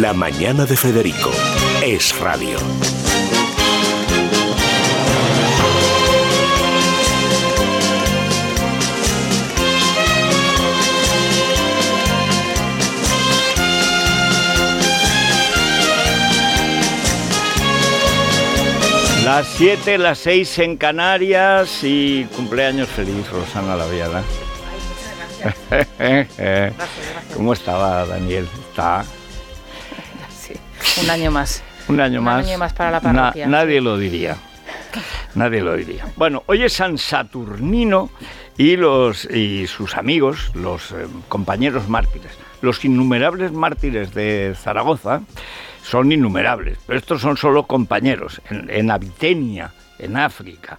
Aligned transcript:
La 0.00 0.12
Mañana 0.12 0.66
de 0.66 0.76
Federico. 0.76 1.30
Es 1.82 2.18
Radio. 2.18 2.58
Las 19.24 19.46
7, 19.56 19.96
las 19.96 20.18
6 20.18 20.58
en 20.58 20.76
Canarias 20.76 21.82
y 21.82 22.24
cumpleaños 22.36 22.90
feliz, 22.90 23.30
Rosana 23.30 23.76
Laviada. 23.76 24.22
¿Cómo 27.34 27.54
estaba 27.54 28.04
Daniel? 28.04 28.46
Está. 28.68 29.06
Un 31.02 31.10
año 31.10 31.30
más. 31.30 31.62
Un 31.88 32.00
año 32.00 32.22
más. 32.22 32.44
Un 32.44 32.50
año 32.50 32.58
más 32.58 32.72
para 32.72 32.90
la 32.90 33.00
parroquia. 33.00 33.46
nadie 33.46 33.80
lo 33.80 33.98
diría. 33.98 34.36
Nadie 35.34 35.60
lo 35.60 35.76
diría. 35.76 36.06
Bueno, 36.16 36.42
hoy 36.46 36.62
es 36.62 36.72
San 36.72 36.96
Saturnino 36.96 38.10
y, 38.56 38.76
los, 38.76 39.24
y 39.26 39.66
sus 39.66 39.96
amigos, 39.96 40.50
los 40.54 40.92
eh, 40.92 41.06
compañeros 41.28 41.88
mártires, 41.88 42.32
los 42.62 42.84
innumerables 42.84 43.52
mártires 43.52 44.14
de 44.14 44.56
Zaragoza, 44.58 45.20
son 45.82 46.10
innumerables, 46.10 46.78
pero 46.86 46.98
estos 46.98 47.20
son 47.20 47.36
solo 47.36 47.64
compañeros. 47.64 48.40
En, 48.48 48.70
en 48.70 48.90
Abitenia, 48.90 49.72
en 49.98 50.16
África, 50.16 50.78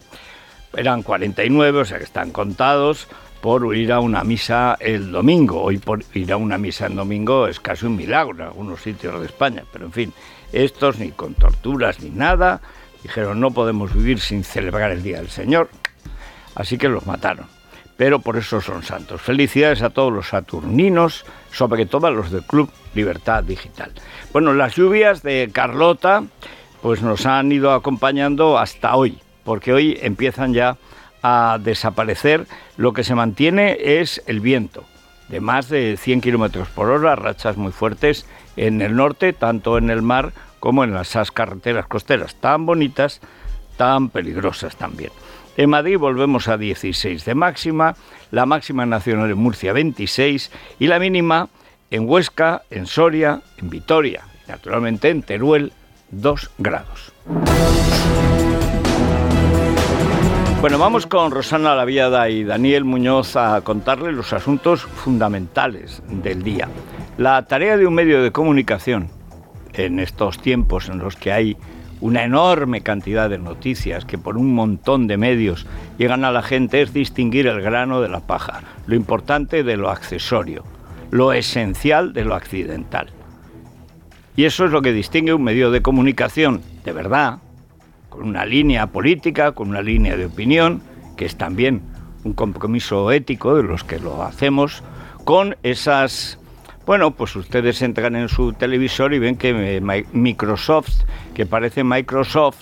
eran 0.75 1.03
49, 1.03 1.80
o 1.80 1.86
sea 1.86 1.99
que 1.99 2.03
están 2.03 2.31
contados 2.31 3.08
por 3.41 3.75
ir 3.75 3.91
a 3.91 3.99
una 3.99 4.23
misa 4.23 4.77
el 4.80 5.11
domingo. 5.11 5.61
Hoy 5.61 5.77
por 5.77 6.03
ir 6.13 6.31
a 6.31 6.38
una 6.38 6.57
misa 6.57 6.88
el 6.88 6.95
domingo 6.95 7.47
es 7.47 7.59
casi 7.59 7.85
un 7.85 7.95
milagro 7.95 8.35
en 8.35 8.41
algunos 8.41 8.81
sitios 8.81 9.19
de 9.19 9.25
España, 9.25 9.63
pero 9.71 9.85
en 9.85 9.91
fin, 9.91 10.13
estos 10.52 10.97
ni 10.97 11.11
con 11.11 11.33
torturas 11.33 11.99
ni 12.02 12.09
nada, 12.09 12.61
dijeron 13.03 13.39
no 13.39 13.52
podemos 13.52 13.93
vivir 13.93 14.19
sin 14.19 14.43
celebrar 14.43 14.91
el 14.91 15.03
Día 15.03 15.17
del 15.17 15.30
Señor, 15.30 15.69
así 16.55 16.77
que 16.77 16.89
los 16.89 17.05
mataron. 17.05 17.47
Pero 17.95 18.19
por 18.19 18.38
eso 18.38 18.61
son 18.61 18.83
santos. 18.83 19.21
Felicidades 19.21 19.81
a 19.81 19.89
todos 19.89 20.13
los 20.13 20.27
saturninos, 20.27 21.25
sobre 21.52 21.88
todo 21.88 22.05
a 22.05 22.11
los 22.11 22.30
del 22.30 22.43
Club 22.43 22.69
Libertad 22.93 23.43
Digital. 23.43 23.91
Bueno, 24.31 24.53
las 24.53 24.75
lluvias 24.75 25.23
de 25.23 25.49
Carlota 25.52 26.23
pues 26.83 27.02
nos 27.02 27.25
han 27.25 27.52
ido 27.52 27.71
acompañando 27.71 28.59
hasta 28.59 28.95
hoy, 28.95 29.17
porque 29.43 29.73
hoy 29.73 29.97
empiezan 30.02 30.53
ya 30.53 30.77
a 31.28 31.58
desaparecer. 31.58 32.47
Lo 32.78 32.94
que 32.94 33.03
se 33.03 33.16
mantiene 33.16 33.78
es 33.80 34.22
el 34.28 34.39
viento, 34.39 34.83
de 35.30 35.42
más 35.42 35.70
de 35.70 35.97
100 35.97 36.22
kilómetros 36.22 36.70
por 36.70 36.89
hora, 36.89 37.16
rachas 37.16 37.58
muy 37.58 37.72
fuertes 37.72 38.25
en 38.56 38.81
el 38.81 38.95
norte, 38.95 39.33
tanto 39.33 39.78
en 39.78 39.89
el 39.89 40.02
mar 40.02 40.33
como 40.59 40.83
en 40.83 40.94
las 40.94 41.16
carreteras 41.31 41.88
costeras, 41.88 42.36
tan 42.36 42.66
bonitas, 42.66 43.22
tan 43.78 44.09
peligrosas 44.09 44.75
también. 44.75 45.11
En 45.55 45.70
Madrid 45.70 45.98
volvemos 45.98 46.48
a 46.48 46.58
16 46.58 47.25
de 47.25 47.36
máxima, 47.36 47.95
la 48.31 48.45
máxima 48.45 48.86
nacional 48.86 49.30
en 49.30 49.38
Murcia 49.38 49.73
26 49.73 50.52
y 50.80 50.88
la 50.88 51.00
mínima 51.00 51.50
en 51.89 52.08
Huesca, 52.08 52.64
en 52.70 52.86
Soria, 52.86 53.42
en 53.58 53.70
Vitoria 53.70 54.23
naturalmente 54.48 55.09
en 55.09 55.22
Teruel 55.23 55.73
2 56.11 56.52
grados. 56.58 57.14
Bueno, 60.60 60.80
vamos 60.80 61.06
con 61.06 61.30
Rosana 61.30 61.76
Laviada 61.76 62.30
y 62.30 62.44
Daniel 62.44 62.84
Muñoz 62.84 63.36
a 63.36 63.62
contarles 63.62 64.16
los 64.16 64.34
asuntos 64.34 64.82
fundamentales 64.82 66.02
del 66.10 66.42
día. 66.42 66.68
La 67.20 67.45
tarea 67.45 67.78
de 67.78 67.86
un 67.86 67.94
medio 67.94 68.23
de 68.23 68.32
comunicación 68.32 69.10
en 69.73 70.00
estos 70.00 70.40
tiempos 70.40 70.90
en 70.90 70.98
los 70.98 71.16
que 71.16 71.32
hay 71.32 71.58
una 72.02 72.23
enorme 72.23 72.82
cantidad 72.82 73.30
de 73.30 73.38
noticias 73.38 74.04
que 74.04 74.18
por 74.18 74.36
un 74.36 74.56
montón 74.56 75.06
de 75.06 75.18
medios 75.18 75.68
llegan 76.00 76.26
a 76.26 76.32
la 76.32 76.42
gente 76.42 76.82
es 76.82 76.92
distinguir 76.92 77.45
el 77.45 77.62
grano 77.62 78.02
de 78.02 78.10
la 78.10 78.22
paja, 78.22 78.62
lo 78.88 78.95
importante 78.95 79.64
de 79.64 79.78
lo 79.78 79.92
accesorio, 79.92 80.64
lo 81.12 81.34
esencial 81.34 82.14
de 82.14 82.26
lo 82.26 82.34
accidental. 82.34 83.10
Y 84.36 84.45
eso 84.45 84.66
es 84.66 84.72
lo 84.72 84.82
que 84.82 84.92
distingue 84.92 85.36
un 85.36 85.44
medio 85.44 85.70
de 85.70 85.84
comunicación 85.84 86.64
de 86.84 86.94
verdad, 86.94 87.38
con 88.10 88.28
una 88.28 88.45
línea 88.45 88.88
política, 88.88 89.52
con 89.52 89.70
una 89.70 89.82
línea 89.82 90.16
de 90.18 90.26
opinión, 90.26 90.82
que 91.16 91.26
es 91.26 91.36
también 91.38 91.82
un 92.23 92.34
compromiso 92.34 93.12
ético 93.12 93.56
de 93.56 93.64
los 93.64 93.84
que 93.84 94.00
lo 94.00 94.23
hacemos, 94.23 94.84
con 95.23 95.56
esas... 95.64 96.40
Bueno, 96.86 97.12
pues 97.12 97.36
ustedes 97.36 97.82
entran 97.82 98.16
en 98.16 98.30
su 98.30 98.54
televisor 98.54 99.14
y 99.14 99.20
ven 99.20 99.36
que 99.36 99.82
Microsoft, 100.14 101.04
que 101.34 101.45
parece 101.45 101.84
Microsoft, 101.84 102.60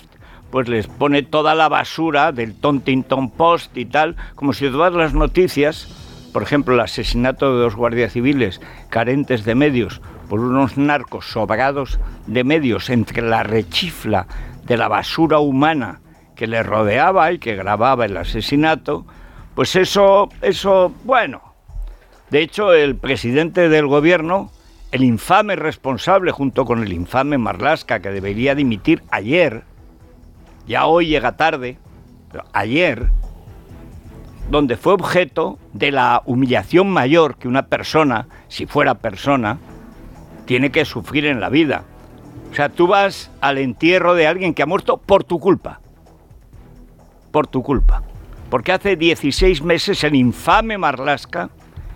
pues 0.50 0.68
les 0.68 0.86
pone 0.88 1.22
toda 1.22 1.54
la 1.54 1.68
basura 1.68 2.32
del 2.32 2.54
Tontington 2.54 3.30
Post 3.30 3.76
y 3.76 3.84
tal, 3.84 4.16
como 4.34 4.52
si 4.52 4.68
todas 4.68 4.92
las 4.94 5.14
noticias, 5.14 5.86
por 6.32 6.42
ejemplo, 6.42 6.74
el 6.74 6.80
asesinato 6.80 7.54
de 7.54 7.62
dos 7.62 7.76
guardias 7.76 8.12
civiles 8.12 8.60
carentes 8.88 9.44
de 9.44 9.54
medios 9.54 10.00
por 10.28 10.40
unos 10.40 10.76
narcos 10.76 11.26
sobrados 11.26 12.00
de 12.26 12.42
medios 12.42 12.90
entre 12.90 13.22
la 13.22 13.42
rechifla 13.42 14.26
de 14.66 14.76
la 14.76 14.88
basura 14.88 15.38
humana 15.38 16.00
que 16.34 16.46
le 16.46 16.62
rodeaba 16.62 17.32
y 17.32 17.38
que 17.38 17.54
grababa 17.54 18.04
el 18.04 18.16
asesinato, 18.16 19.06
pues 19.54 19.76
eso, 19.76 20.28
eso, 20.42 20.92
bueno. 21.04 21.40
De 22.30 22.40
hecho, 22.42 22.74
el 22.74 22.96
presidente 22.96 23.68
del 23.68 23.86
gobierno, 23.86 24.50
el 24.90 25.04
infame 25.04 25.56
responsable 25.56 26.32
junto 26.32 26.64
con 26.64 26.82
el 26.82 26.92
infame 26.92 27.38
Marlasca, 27.38 28.00
que 28.00 28.10
debería 28.10 28.54
dimitir 28.54 29.02
ayer, 29.10 29.62
ya 30.66 30.86
hoy 30.86 31.06
llega 31.06 31.36
tarde, 31.36 31.78
pero 32.30 32.44
ayer, 32.52 33.06
donde 34.50 34.76
fue 34.76 34.92
objeto 34.92 35.58
de 35.72 35.92
la 35.92 36.22
humillación 36.26 36.90
mayor 36.90 37.36
que 37.36 37.48
una 37.48 37.66
persona, 37.66 38.26
si 38.48 38.66
fuera 38.66 38.96
persona, 38.96 39.58
tiene 40.44 40.70
que 40.70 40.84
sufrir 40.84 41.26
en 41.26 41.40
la 41.40 41.48
vida 41.48 41.84
o 42.50 42.54
sea, 42.54 42.68
tú 42.68 42.86
vas 42.86 43.30
al 43.40 43.58
entierro 43.58 44.14
de 44.14 44.26
alguien 44.26 44.54
que 44.54 44.62
ha 44.62 44.66
muerto 44.66 44.96
por 44.96 45.24
tu 45.24 45.38
culpa. 45.38 45.80
Por 47.30 47.46
tu 47.46 47.62
culpa. 47.62 48.02
Porque 48.50 48.72
hace 48.72 48.96
16 48.96 49.62
meses 49.62 50.04
el 50.04 50.14
infame 50.14 50.78
Marlasca, 50.78 51.50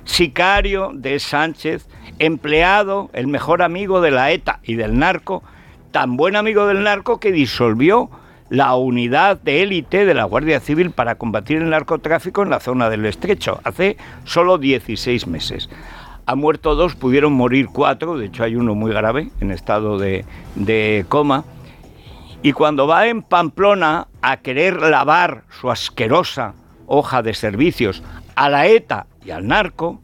sicario 0.04 0.90
de 0.92 1.18
Sánchez, 1.18 1.88
empleado, 2.18 3.10
el 3.12 3.26
mejor 3.26 3.62
amigo 3.62 4.00
de 4.00 4.10
la 4.10 4.32
ETA 4.32 4.60
y 4.62 4.74
del 4.74 4.98
narco, 4.98 5.42
tan 5.92 6.16
buen 6.16 6.36
amigo 6.36 6.66
del 6.66 6.82
narco 6.82 7.20
que 7.20 7.32
disolvió 7.32 8.10
la 8.50 8.74
unidad 8.74 9.40
de 9.40 9.62
élite 9.62 10.04
de 10.04 10.12
la 10.12 10.24
Guardia 10.24 10.58
Civil 10.58 10.90
para 10.90 11.14
combatir 11.14 11.58
el 11.58 11.70
narcotráfico 11.70 12.42
en 12.42 12.50
la 12.50 12.58
zona 12.58 12.90
del 12.90 13.06
estrecho, 13.06 13.60
hace 13.64 13.96
solo 14.24 14.58
16 14.58 15.28
meses 15.28 15.70
ha 16.30 16.36
muerto 16.36 16.76
dos, 16.76 16.94
pudieron 16.94 17.32
morir 17.32 17.66
cuatro, 17.72 18.16
de 18.16 18.26
hecho 18.26 18.44
hay 18.44 18.54
uno 18.54 18.76
muy 18.76 18.92
grave 18.92 19.30
en 19.40 19.50
estado 19.50 19.98
de, 19.98 20.24
de 20.54 21.04
coma. 21.08 21.42
Y 22.40 22.52
cuando 22.52 22.86
va 22.86 23.08
en 23.08 23.22
Pamplona 23.22 24.06
a 24.22 24.36
querer 24.36 24.80
lavar 24.80 25.42
su 25.50 25.72
asquerosa 25.72 26.54
hoja 26.86 27.22
de 27.22 27.34
servicios 27.34 28.04
a 28.36 28.48
la 28.48 28.68
ETA 28.68 29.08
y 29.24 29.32
al 29.32 29.48
narco, 29.48 30.00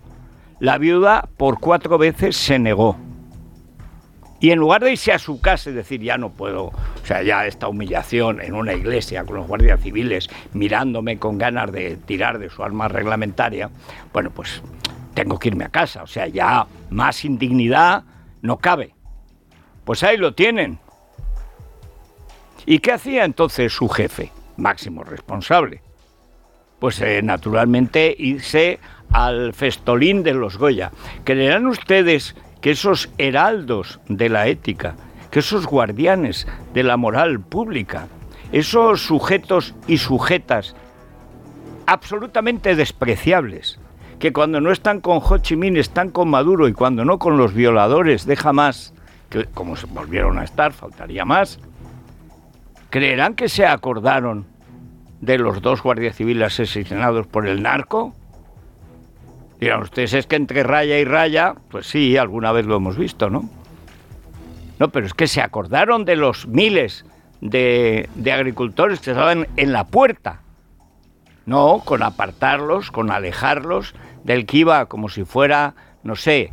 la 0.59 0.78
viuda 0.78 1.28
por 1.36 1.60
cuatro 1.60 1.97
veces 1.97 2.36
se 2.36 2.59
negó. 2.59 2.97
Y 4.41 4.51
en 4.51 4.59
lugar 4.59 4.83
de 4.83 4.91
irse 4.91 5.12
a 5.12 5.21
su 5.21 5.41
casa 5.41 5.71
y 5.71 5.74
decir, 5.74 6.03
ya 6.03 6.18
no 6.18 6.30
puedo, 6.30 6.65
o 6.65 6.74
sea, 7.04 7.22
ya 7.22 7.47
esta 7.47 7.68
humillación 7.68 8.41
en 8.41 8.54
una 8.54 8.74
iglesia 8.74 9.24
con 9.24 9.36
los 9.36 9.47
guardias 9.47 9.80
civiles 9.80 10.28
mirándome 10.53 11.18
con 11.18 11.39
ganas 11.39 11.71
de 11.71 11.97
tirar 11.97 12.41
de 12.41 12.51
su 12.51 12.65
arma 12.65 12.89
reglamentaria, 12.89 13.71
bueno, 14.12 14.30
pues 14.30 14.60
tengo 15.16 15.39
que 15.39 15.48
irme 15.48 15.65
a 15.65 15.71
casa. 15.71 16.03
O 16.03 16.07
sea, 16.07 16.28
ya 16.28 16.66
más 16.91 17.24
indignidad 17.24 18.04
no 18.42 18.59
cabe. 18.59 18.95
Pues 19.84 20.03
ahí 20.04 20.16
lo 20.18 20.34
tienen. 20.34 20.78
¿Y 22.66 22.80
qué 22.80 22.92
hacía 22.92 23.24
entonces 23.24 23.72
su 23.72 23.89
jefe, 23.89 24.30
máximo 24.57 25.03
responsable? 25.03 25.80
Pues 26.78 27.01
eh, 27.01 27.22
naturalmente 27.22 28.15
irse 28.16 28.78
al 29.10 29.54
festolín 29.54 30.22
de 30.22 30.34
los 30.34 30.59
Goya. 30.59 30.92
¿Creerán 31.24 31.66
ustedes 31.66 32.36
que 32.60 32.72
esos 32.72 33.09
heraldos 33.16 34.01
de 34.09 34.28
la 34.28 34.48
ética, 34.48 34.97
que 35.30 35.39
esos 35.39 35.66
guardianes 35.66 36.47
de 36.74 36.83
la 36.83 36.98
moral 36.98 37.41
pública, 37.41 38.09
esos 38.53 39.01
sujetos 39.03 39.74
y 39.86 39.97
sujetas 39.98 40.74
absolutamente 41.86 42.74
despreciables, 42.74 43.78
que 44.18 44.33
cuando 44.33 44.60
no 44.60 44.71
están 44.71 45.01
con 45.01 45.21
Ho 45.22 45.39
Chi 45.39 45.57
Minh 45.57 45.77
están 45.77 46.10
con 46.10 46.28
Maduro 46.28 46.68
y 46.68 46.72
cuando 46.72 47.04
no 47.04 47.18
con 47.18 47.36
los 47.36 47.53
violadores 47.53 48.27
de 48.27 48.36
más 48.53 48.95
que 49.28 49.45
como 49.47 49.77
se 49.77 49.86
volvieron 49.86 50.39
a 50.39 50.45
estar, 50.45 50.72
faltaría 50.72 51.24
más, 51.24 51.59
¿creerán 52.91 53.34
que 53.34 53.48
se 53.48 53.66
acordaron 53.66 54.47
de 55.21 55.39
los 55.39 55.60
dos 55.60 55.83
guardias 55.83 56.16
civiles 56.16 56.60
asesinados 56.60 57.27
por 57.27 57.47
el 57.47 57.63
narco? 57.63 58.15
Dirán 59.60 59.83
ustedes, 59.83 60.15
es 60.15 60.27
que 60.27 60.36
entre 60.36 60.63
raya 60.63 60.98
y 60.98 61.04
raya, 61.04 61.54
pues 61.71 61.86
sí, 61.86 62.16
alguna 62.16 62.53
vez 62.53 62.66
lo 62.66 62.77
hemos 62.77 62.97
visto, 62.97 63.30
¿no? 63.30 63.48
No, 64.78 64.91
pero 64.91 65.07
es 65.07 65.15
que 65.15 65.27
se 65.27 65.41
acordaron 65.41 66.04
de 66.04 66.16
los 66.16 66.47
miles 66.47 67.07
de, 67.41 68.09
de 68.15 68.33
agricultores 68.33 69.01
que 69.01 69.13
estaban 69.13 69.47
en 69.57 69.72
la 69.72 69.84
puerta. 69.84 70.42
No, 71.47 71.83
con 71.84 72.03
apartarlos, 72.03 72.91
con 72.91 73.13
alejarlos 73.13 73.95
del 74.25 74.47
que 74.47 74.59
iba 74.59 74.87
como 74.87 75.09
si 75.09 75.25
fuera, 75.25 75.75
no 76.03 76.16
sé, 76.16 76.51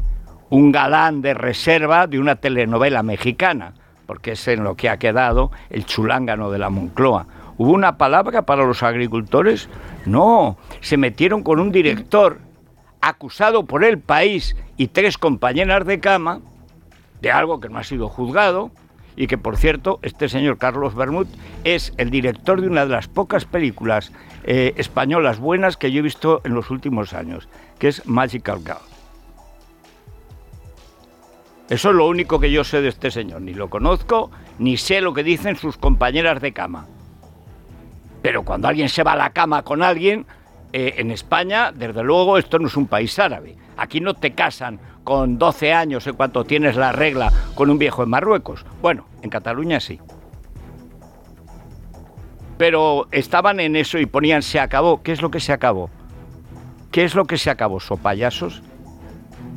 un 0.51 0.71
galán 0.71 1.23
de 1.23 1.33
reserva 1.33 2.05
de 2.05 2.19
una 2.19 2.35
telenovela 2.35 3.01
mexicana, 3.01 3.73
porque 4.05 4.33
es 4.33 4.47
en 4.47 4.63
lo 4.63 4.75
que 4.75 4.89
ha 4.89 4.97
quedado 4.97 5.51
el 5.71 5.87
chulángano 5.87 6.51
de 6.51 6.59
la 6.59 6.69
Moncloa. 6.69 7.25
¿Hubo 7.57 7.71
una 7.71 7.97
palabra 7.97 8.43
para 8.43 8.65
los 8.65 8.83
agricultores? 8.83 9.67
No, 10.05 10.57
se 10.81 10.97
metieron 10.97 11.41
con 11.41 11.59
un 11.59 11.71
director 11.71 12.39
acusado 13.01 13.65
por 13.65 13.83
el 13.83 13.97
país 13.97 14.55
y 14.77 14.87
tres 14.87 15.17
compañeras 15.17 15.87
de 15.87 15.99
cama 15.99 16.39
de 17.19 17.31
algo 17.31 17.59
que 17.59 17.69
no 17.69 17.79
ha 17.79 17.83
sido 17.83 18.09
juzgado 18.09 18.69
y 19.15 19.27
que, 19.27 19.37
por 19.37 19.57
cierto, 19.57 19.99
este 20.01 20.29
señor 20.29 20.57
Carlos 20.57 20.95
Bermud 20.95 21.27
es 21.63 21.93
el 21.97 22.09
director 22.09 22.61
de 22.61 22.67
una 22.67 22.85
de 22.85 22.91
las 22.91 23.07
pocas 23.07 23.45
películas 23.45 24.11
eh, 24.43 24.73
españolas 24.77 25.39
buenas 25.39 25.77
que 25.77 25.91
yo 25.91 25.99
he 25.99 26.03
visto 26.03 26.41
en 26.43 26.53
los 26.53 26.69
últimos 26.69 27.13
años, 27.13 27.47
que 27.79 27.87
es 27.87 28.05
Magical 28.05 28.59
Girl. 28.59 28.77
Eso 31.69 31.89
es 31.89 31.95
lo 31.95 32.07
único 32.07 32.39
que 32.39 32.51
yo 32.51 32.63
sé 32.63 32.81
de 32.81 32.89
este 32.89 33.09
señor. 33.09 33.41
Ni 33.41 33.53
lo 33.53 33.69
conozco, 33.69 34.31
ni 34.59 34.77
sé 34.77 35.01
lo 35.01 35.13
que 35.13 35.23
dicen 35.23 35.55
sus 35.55 35.77
compañeras 35.77 36.41
de 36.41 36.51
cama. 36.51 36.87
Pero 38.21 38.43
cuando 38.43 38.67
alguien 38.67 38.89
se 38.89 39.03
va 39.03 39.13
a 39.13 39.17
la 39.17 39.31
cama 39.31 39.63
con 39.63 39.81
alguien, 39.81 40.25
eh, 40.73 40.95
en 40.97 41.11
España, 41.11 41.71
desde 41.71 42.03
luego, 42.03 42.37
esto 42.37 42.59
no 42.59 42.67
es 42.67 42.75
un 42.75 42.87
país 42.87 43.17
árabe. 43.19 43.55
Aquí 43.77 44.01
no 44.01 44.13
te 44.13 44.33
casan 44.33 44.79
con 45.03 45.37
12 45.37 45.73
años 45.73 46.07
en 46.07 46.15
cuanto 46.15 46.45
tienes 46.45 46.75
la 46.75 46.91
regla 46.91 47.31
con 47.55 47.69
un 47.69 47.77
viejo 47.77 48.03
en 48.03 48.09
Marruecos. 48.09 48.65
Bueno, 48.81 49.05
en 49.21 49.29
Cataluña 49.29 49.79
sí. 49.79 49.99
Pero 52.57 53.07
estaban 53.11 53.59
en 53.59 53.75
eso 53.75 53.97
y 53.97 54.05
ponían 54.05 54.41
se 54.41 54.59
acabó. 54.59 55.01
¿Qué 55.03 55.11
es 55.11 55.21
lo 55.21 55.31
que 55.31 55.39
se 55.39 55.51
acabó? 55.51 55.89
¿Qué 56.91 57.03
es 57.03 57.15
lo 57.15 57.25
que 57.25 57.37
se 57.37 57.49
acabó, 57.49 57.79
so 57.79 57.97
payasos? 57.97 58.61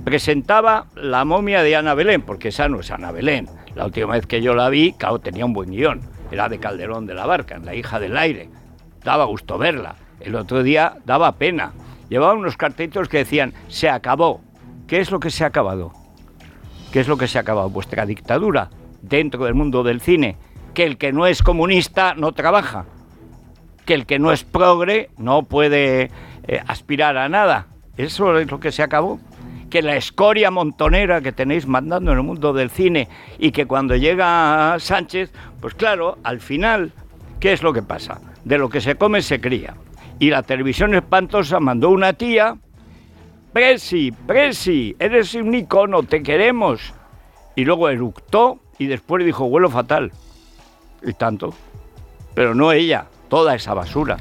Presentaba 0.05 0.87
la 0.95 1.25
momia 1.25 1.63
de 1.63 1.77
Ana 1.77 1.95
Belén, 1.95 2.23
porque 2.23 2.49
esa 2.49 2.69
no 2.69 2.81
es 2.81 2.91
Ana 2.91 3.13
Belén. 3.13 3.49
La 3.75 3.85
última 3.85 4.15
vez 4.15 4.27
que 4.27 4.41
yo 4.41 4.55
la 4.55 4.71
vi, 4.71 4.93
claro, 4.93 5.19
tenía 5.19 5.45
un 5.45 5.53
buen 5.53 5.71
guion. 5.71 6.01
Era 6.31 6.49
de 6.49 6.59
Calderón 6.59 7.07
de 7.07 7.15
la 7.15 7.27
Barca, 7.27 7.59
la 7.59 7.75
hija 7.75 8.01
del 8.01 8.17
aire. 8.17 8.49
Daba 9.05 9.27
gusto 9.27 9.59
verla. 9.59 9.97
El 10.21 10.35
otro 10.35 10.63
día 10.63 10.97
daba 11.05 11.33
pena. 11.33 11.73
Llevaba 12.09 12.35
unos 12.35 12.57
cartelitos 12.57 13.09
que 13.09 13.19
decían, 13.19 13.53
se 13.69 13.91
acabó. 13.91 14.41
¿Qué 14.87 15.01
es 15.01 15.11
lo 15.11 15.19
que 15.19 15.31
se 15.31 15.43
ha 15.43 15.49
acabado? 15.49 15.93
¿Qué 16.93 17.01
es 17.01 17.09
lo 17.09 17.17
que 17.17 17.27
se 17.27 17.39
ha 17.39 17.41
acabado? 17.41 17.71
Vuestra 17.71 18.07
dictadura 18.07 18.71
dentro 19.03 19.45
del 19.45 19.55
mundo 19.55 19.83
del 19.83 20.01
cine. 20.01 20.37
Que 20.75 20.85
el 20.85 20.97
que 20.97 21.13
no 21.13 21.27
es 21.27 21.43
comunista 21.43 22.15
no 22.15 22.33
trabaja. 22.33 22.85
Que 23.85 23.95
el 23.95 24.07
que 24.07 24.19
no 24.19 24.31
es 24.31 24.45
progre 24.45 25.11
no 25.19 25.43
puede 25.43 26.11
eh, 26.47 26.63
aspirar 26.69 27.17
a 27.17 27.29
nada. 27.29 27.67
Eso 27.97 28.39
es 28.39 28.49
lo 28.49 28.61
que 28.61 28.71
se 28.71 28.85
acabó. 28.85 29.19
Que 29.71 29.83
la 29.83 29.97
escoria 29.97 30.53
montonera 30.53 31.21
que 31.21 31.33
tenéis 31.33 31.67
mandando 31.67 32.13
en 32.13 32.19
el 32.19 32.25
mundo 32.25 32.53
del 32.53 32.71
cine 32.71 33.09
y 33.39 33.51
que 33.51 33.67
cuando 33.67 33.97
llega 33.97 34.77
Sánchez, 34.79 35.33
pues 35.61 35.75
claro, 35.75 36.19
al 36.23 36.41
final, 36.41 36.93
¿qué 37.41 37.53
es 37.53 37.65
lo 37.65 37.73
que 37.73 37.83
pasa? 37.83 38.21
De 38.45 38.59
lo 38.59 38.69
que 38.69 38.81
se 38.81 38.95
come 38.95 39.21
se 39.23 39.41
cría. 39.41 39.75
Y 40.21 40.31
la 40.31 40.45
televisión 40.45 40.95
espantosa 40.95 41.59
mandó 41.59 41.91
una 41.91 42.13
tía 42.13 42.57
Presi, 43.57 44.13
Presi, 44.13 44.95
eres 44.99 45.35
un 45.35 45.55
icono, 45.55 46.03
te 46.03 46.23
queremos. 46.23 46.93
Y 47.55 47.65
luego 47.65 47.89
eructó 47.89 48.59
y 48.77 48.85
después 48.85 49.25
dijo, 49.25 49.47
huelo 49.47 49.71
fatal. 49.71 50.13
Y 51.03 51.15
tanto. 51.15 51.55
Pero 52.35 52.55
no 52.55 52.71
ella, 52.73 53.07
toda 53.31 53.55
esa 53.55 53.73
basura. 53.73 54.19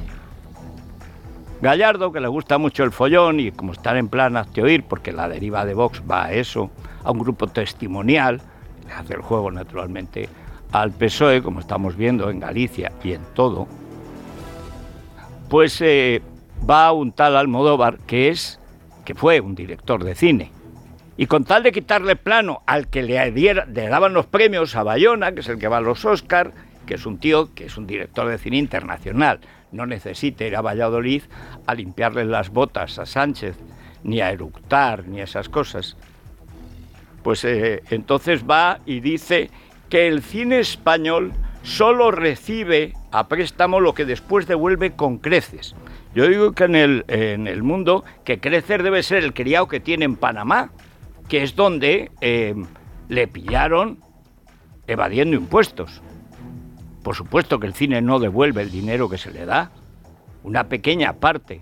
Gallardo, 1.60 2.12
que 2.12 2.20
le 2.20 2.28
gusta 2.28 2.56
mucho 2.56 2.82
el 2.82 2.92
follón 2.92 3.38
y 3.38 3.52
como 3.52 3.72
estar 3.72 3.98
en 3.98 4.08
plan 4.08 4.38
hazte 4.38 4.62
oír, 4.62 4.84
porque 4.84 5.12
la 5.12 5.28
deriva 5.28 5.66
de 5.66 5.74
Vox 5.74 6.02
va 6.10 6.24
a 6.24 6.32
eso, 6.32 6.70
a 7.04 7.10
un 7.10 7.18
grupo 7.18 7.46
testimonial, 7.46 8.40
le 8.86 8.92
hace 8.94 9.12
el 9.12 9.20
juego 9.20 9.50
naturalmente 9.50 10.30
al 10.72 10.92
PSOE, 10.92 11.42
como 11.42 11.60
estamos 11.60 11.94
viendo 11.94 12.30
en 12.30 12.40
Galicia 12.40 12.90
y 13.04 13.12
en 13.12 13.20
todo, 13.34 13.68
pues 15.50 15.78
eh, 15.82 16.22
va 16.68 16.86
a 16.86 16.92
un 16.92 17.12
tal 17.12 17.36
Almodóvar 17.36 17.98
que 17.98 18.30
es 18.30 18.60
que 19.06 19.14
fue 19.14 19.40
un 19.40 19.54
director 19.54 20.04
de 20.04 20.14
cine. 20.14 20.50
Y 21.16 21.26
con 21.26 21.44
tal 21.44 21.62
de 21.62 21.72
quitarle 21.72 22.16
plano 22.16 22.62
al 22.66 22.88
que 22.88 23.02
le, 23.02 23.72
daban 23.88 24.12
los 24.12 24.26
premios 24.26 24.76
a 24.76 24.82
Bayona, 24.82 25.32
que 25.32 25.40
es 25.40 25.48
el 25.48 25.58
que 25.58 25.68
va 25.68 25.78
a 25.78 25.80
los 25.80 26.04
Oscar, 26.04 26.52
que 26.84 26.94
es 26.94 27.06
un 27.06 27.16
tío 27.18 27.54
que 27.54 27.66
es 27.66 27.78
un 27.78 27.86
director 27.86 28.28
de 28.28 28.36
cine 28.36 28.58
internacional, 28.58 29.40
no 29.72 29.86
necesita 29.86 30.44
ir 30.44 30.56
a 30.56 30.60
Valladolid 30.60 31.22
a 31.66 31.74
limpiarle 31.74 32.26
las 32.26 32.50
botas 32.50 32.98
a 32.98 33.06
Sánchez, 33.06 33.56
ni 34.02 34.20
a 34.20 34.30
eructar, 34.30 35.06
ni 35.06 35.20
esas 35.20 35.48
cosas. 35.48 35.96
Pues 37.22 37.44
eh, 37.44 37.82
entonces 37.90 38.44
va 38.48 38.80
y 38.84 39.00
dice 39.00 39.50
que 39.88 40.08
el 40.08 40.22
cine 40.22 40.58
español 40.58 41.32
solo 41.62 42.10
recibe 42.10 42.92
a 43.10 43.28
préstamo 43.28 43.80
lo 43.80 43.94
que 43.94 44.04
después 44.04 44.46
devuelve 44.46 44.92
con 44.92 45.18
creces. 45.18 45.74
Yo 46.16 46.26
digo 46.28 46.52
que 46.52 46.64
en 46.64 46.74
el, 46.76 47.04
en 47.08 47.46
el 47.46 47.62
mundo 47.62 48.02
que 48.24 48.40
crecer 48.40 48.82
debe 48.82 49.02
ser 49.02 49.22
el 49.22 49.34
criado 49.34 49.68
que 49.68 49.80
tiene 49.80 50.06
en 50.06 50.16
Panamá, 50.16 50.70
que 51.28 51.42
es 51.42 51.54
donde 51.54 52.10
eh, 52.22 52.54
le 53.10 53.28
pillaron 53.28 53.98
evadiendo 54.86 55.36
impuestos. 55.36 56.00
Por 57.02 57.16
supuesto 57.16 57.60
que 57.60 57.66
el 57.66 57.74
cine 57.74 58.00
no 58.00 58.18
devuelve 58.18 58.62
el 58.62 58.70
dinero 58.70 59.10
que 59.10 59.18
se 59.18 59.30
le 59.30 59.44
da, 59.44 59.72
una 60.42 60.70
pequeña 60.70 61.12
parte. 61.12 61.60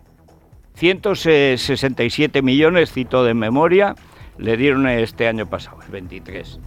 167 0.76 2.40
millones, 2.40 2.92
cito 2.92 3.24
de 3.24 3.34
memoria, 3.34 3.96
le 4.38 4.56
dieron 4.56 4.86
este 4.86 5.26
año 5.26 5.50
pasado, 5.50 5.78
el 5.84 5.90
23. 5.90 6.60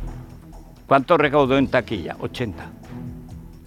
¿Cuánto 0.88 1.18
recaudó 1.18 1.58
en 1.58 1.70
taquilla? 1.70 2.18
80. 2.20 2.70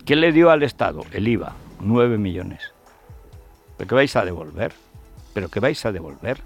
¿Qué 0.05 0.15
le 0.15 0.31
dio 0.31 0.51
al 0.51 0.63
Estado? 0.63 1.07
El 1.11 1.27
IVA, 1.27 1.55
9 1.81 2.19
millones. 2.19 2.75
¿Pero 3.81 3.89
qué 3.89 3.95
vais 3.95 4.15
a 4.15 4.27
devolver? 4.27 4.75
¿Pero 5.33 5.49
qué 5.49 5.59
vais 5.59 5.87
a 5.87 5.91
devolver? 5.91 6.37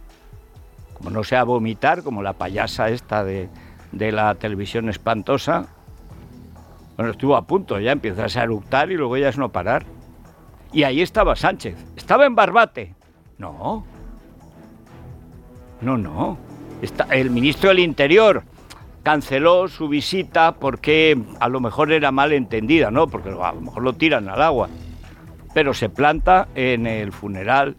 Como 0.97 1.11
no 1.11 1.25
sea 1.25 1.43
vomitar, 1.43 2.05
como 2.05 2.23
la 2.23 2.35
payasa 2.35 2.91
esta 2.91 3.25
de, 3.25 3.49
la 3.91 4.37
televisión 4.37 4.89
espantosa. 4.89 5.67
Bueno, 6.97 7.11
estuvo 7.11 7.35
a 7.35 7.43
punto, 7.43 7.81
ya 7.81 7.91
empiezas 7.91 8.37
a 8.37 8.45
eructar 8.45 8.93
y 8.93 8.95
luego 8.95 9.17
ya 9.17 9.31
es 9.31 9.37
no 9.37 9.49
parar. 9.49 9.85
Y 10.73 10.85
ahí 10.85 11.03
estaba 11.03 11.35
Sánchez. 11.35 11.77
¿Estaba 11.97 12.25
en 12.25 12.37
Barbate? 12.37 12.95
No. 13.39 13.85
No, 15.81 15.99
no. 15.99 16.39
Está, 16.83 17.09
el 17.11 17.31
ministro 17.31 17.71
del 17.71 17.81
Interior 17.81 18.45
canceló 19.03 19.67
su 19.67 19.89
visita 19.89 20.55
porque 20.55 21.21
a 21.41 21.49
lo 21.49 21.59
mejor 21.59 21.91
era 21.91 22.13
mal 22.13 22.33
entendida, 22.33 22.93
¿no? 22.93 23.09
Porque 23.09 23.31
a 23.31 23.53
lo 23.53 23.61
mejor 23.61 23.83
lo 23.83 23.95
tiran 23.95 24.29
al 24.29 24.41
agua 24.41 24.69
pero 25.55 25.73
se 25.73 25.89
planta 25.89 26.49
en 26.57 26.87
el 26.87 27.13
funeral 27.13 27.77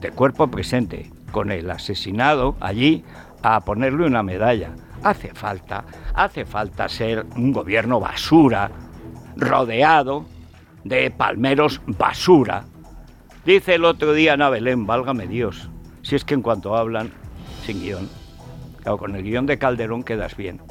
de 0.00 0.10
cuerpo 0.10 0.48
presente, 0.48 1.12
con 1.30 1.52
el 1.52 1.70
asesinado 1.70 2.56
allí 2.60 3.04
a 3.42 3.60
ponerle 3.60 4.06
una 4.06 4.22
medalla. 4.22 4.74
Hace 5.02 5.34
falta, 5.34 5.84
hace 6.14 6.46
falta 6.46 6.88
ser 6.88 7.26
un 7.36 7.52
gobierno 7.52 8.00
basura, 8.00 8.70
rodeado 9.36 10.24
de 10.82 11.10
palmeros 11.10 11.82
basura. 11.86 12.64
Dice 13.44 13.74
el 13.74 13.84
otro 13.84 14.14
día 14.14 14.32
Ana 14.32 14.48
Belén, 14.48 14.86
válgame 14.86 15.26
Dios, 15.26 15.68
si 16.02 16.16
es 16.16 16.24
que 16.24 16.34
en 16.34 16.42
cuanto 16.42 16.74
hablan 16.74 17.12
sin 17.66 17.80
guion, 17.82 18.08
claro, 18.82 18.96
con 18.96 19.14
el 19.14 19.22
guion 19.22 19.44
de 19.44 19.58
Calderón 19.58 20.02
quedas 20.02 20.36
bien. 20.36 20.62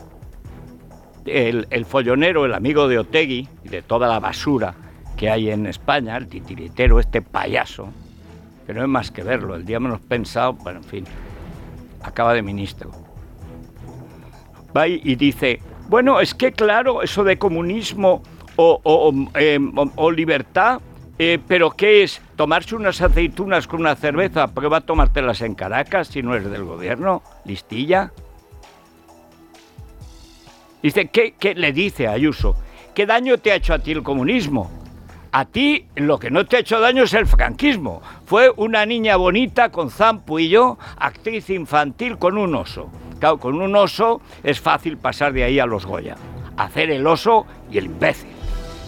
El, 1.25 1.67
el 1.69 1.86
follonero, 1.86 2.45
el 2.45 2.53
amigo 2.55 2.88
de 2.88 3.00
Otegui 3.00 3.48
y 3.63 3.69
de 3.69 3.81
toda 3.83 4.07
la 4.07 4.19
basura 4.19 4.75
que 5.23 5.29
hay 5.29 5.51
en 5.51 5.67
España, 5.67 6.17
el 6.17 6.27
titiritero, 6.27 6.99
este 6.99 7.21
payaso, 7.21 7.87
que 8.67 8.73
no 8.73 8.81
es 8.81 8.89
más 8.89 9.09
que 9.09 9.23
verlo, 9.23 9.55
el 9.55 9.63
día 9.63 9.79
menos 9.79 10.01
pensado, 10.01 10.51
bueno, 10.51 10.79
en 10.79 10.83
fin, 10.83 11.05
acaba 12.01 12.33
de 12.33 12.41
ministro. 12.41 12.91
Va 14.75 14.89
y 14.89 15.15
dice, 15.15 15.61
bueno, 15.87 16.19
es 16.19 16.33
que 16.33 16.51
claro, 16.51 17.03
eso 17.03 17.23
de 17.23 17.37
comunismo 17.37 18.21
o, 18.57 19.13
em, 19.35 19.71
libertad, 20.13 20.81
eh, 21.17 21.39
pero 21.47 21.71
¿qué 21.71 22.03
es? 22.03 22.21
¿Tomarse 22.35 22.75
unas 22.75 22.99
aceitunas 22.99 23.65
con 23.65 23.79
una 23.79 23.95
cerveza? 23.95 24.49
Prueba 24.49 24.79
a 24.79 24.81
tomártelas 24.81 25.39
en 25.39 25.55
Caracas 25.55 26.09
si 26.09 26.21
no 26.21 26.35
es 26.35 26.43
del 26.51 26.65
gobierno, 26.65 27.23
listilla. 27.45 28.11
Dice, 30.81 31.07
¿qué, 31.07 31.35
¿qué 31.39 31.55
le 31.55 31.71
dice 31.71 32.09
a 32.09 32.11
Ayuso? 32.11 32.57
¿Qué 32.93 33.05
daño 33.05 33.37
te 33.37 33.53
ha 33.53 33.55
hecho 33.55 33.73
a 33.73 33.79
ti 33.79 33.93
el 33.93 34.03
comunismo? 34.03 34.82
A 35.35 35.45
ti 35.45 35.87
lo 35.95 36.19
que 36.19 36.29
no 36.29 36.45
te 36.45 36.57
ha 36.57 36.59
hecho 36.59 36.79
daño 36.79 37.05
es 37.05 37.13
el 37.15 37.25
franquismo. 37.25 38.03
Fue 38.27 38.53
una 38.55 38.85
niña 38.85 39.15
bonita 39.15 39.69
con 39.69 39.89
zampo 39.89 40.37
y 40.37 40.47
yo, 40.47 40.77
actriz 40.95 41.49
infantil 41.49 42.19
con 42.19 42.37
un 42.37 42.53
oso. 42.53 42.91
Claro, 43.17 43.39
con 43.39 43.59
un 43.59 43.75
oso 43.75 44.21
es 44.43 44.61
fácil 44.61 44.97
pasar 44.97 45.33
de 45.33 45.43
ahí 45.43 45.57
a 45.57 45.65
los 45.65 45.87
Goya. 45.87 46.17
Hacer 46.55 46.91
el 46.91 47.07
oso 47.07 47.47
y 47.71 47.79
el 47.79 47.85
imbécil. 47.85 48.29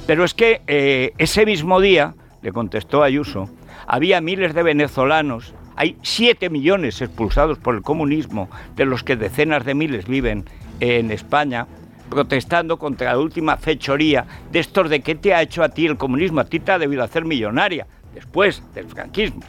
Pero 0.05 0.23
es 0.23 0.35
que 0.35 0.61
eh, 0.67 1.13
ese 1.17 1.47
mismo 1.47 1.81
día, 1.81 2.13
le 2.43 2.51
contestó 2.51 3.01
Ayuso, 3.01 3.49
había 3.87 4.21
miles 4.21 4.53
de 4.53 4.61
venezolanos, 4.61 5.55
hay 5.75 5.97
7 6.03 6.51
millones 6.51 7.01
expulsados 7.01 7.57
por 7.57 7.73
el 7.73 7.81
comunismo, 7.81 8.51
de 8.75 8.85
los 8.85 9.03
que 9.03 9.15
decenas 9.15 9.65
de 9.65 9.73
miles 9.73 10.05
viven 10.05 10.45
en 10.79 11.09
España, 11.09 11.65
protestando 12.09 12.77
contra 12.77 13.13
la 13.13 13.19
última 13.19 13.57
fechoría 13.57 14.25
de 14.51 14.59
estos 14.59 14.89
de 14.89 15.01
qué 15.01 15.15
te 15.15 15.33
ha 15.33 15.41
hecho 15.41 15.63
a 15.63 15.69
ti 15.69 15.85
el 15.85 15.97
comunismo, 15.97 16.39
a 16.39 16.45
ti 16.45 16.59
te 16.59 16.71
ha 16.71 16.79
debido 16.79 17.03
hacer 17.03 17.25
millonaria 17.25 17.87
después 18.13 18.63
del 18.73 18.87
franquismo, 18.87 19.41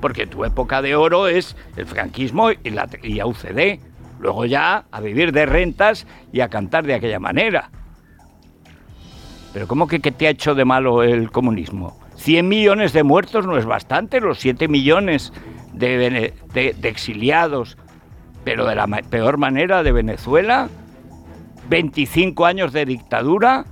porque 0.00 0.26
tu 0.26 0.44
época 0.44 0.82
de 0.82 0.96
oro 0.96 1.28
es 1.28 1.56
el 1.76 1.86
franquismo 1.86 2.50
y 2.50 2.70
la 2.70 2.86
UCD, 3.26 3.80
luego 4.20 4.46
ya 4.46 4.84
a 4.90 5.00
vivir 5.00 5.32
de 5.32 5.46
rentas 5.46 6.06
y 6.32 6.40
a 6.40 6.48
cantar 6.48 6.86
de 6.86 6.94
aquella 6.94 7.20
manera. 7.20 7.70
Pero 9.52 9.66
¿cómo 9.68 9.86
que 9.86 9.98
te 9.98 10.26
ha 10.26 10.30
hecho 10.30 10.54
de 10.54 10.64
malo 10.64 11.02
el 11.02 11.30
comunismo? 11.30 11.98
100 12.16 12.48
millones 12.48 12.92
de 12.92 13.02
muertos 13.02 13.46
no 13.46 13.58
es 13.58 13.66
bastante, 13.66 14.20
los 14.20 14.38
7 14.38 14.68
millones 14.68 15.32
de, 15.72 16.32
de 16.52 16.88
exiliados, 16.88 17.76
pero 18.44 18.66
de 18.66 18.74
la 18.74 18.86
peor 18.86 19.38
manera 19.38 19.82
de 19.82 19.92
Venezuela, 19.92 20.68
25 21.68 22.46
años 22.46 22.72
de 22.72 22.84
dictadura 22.84 23.64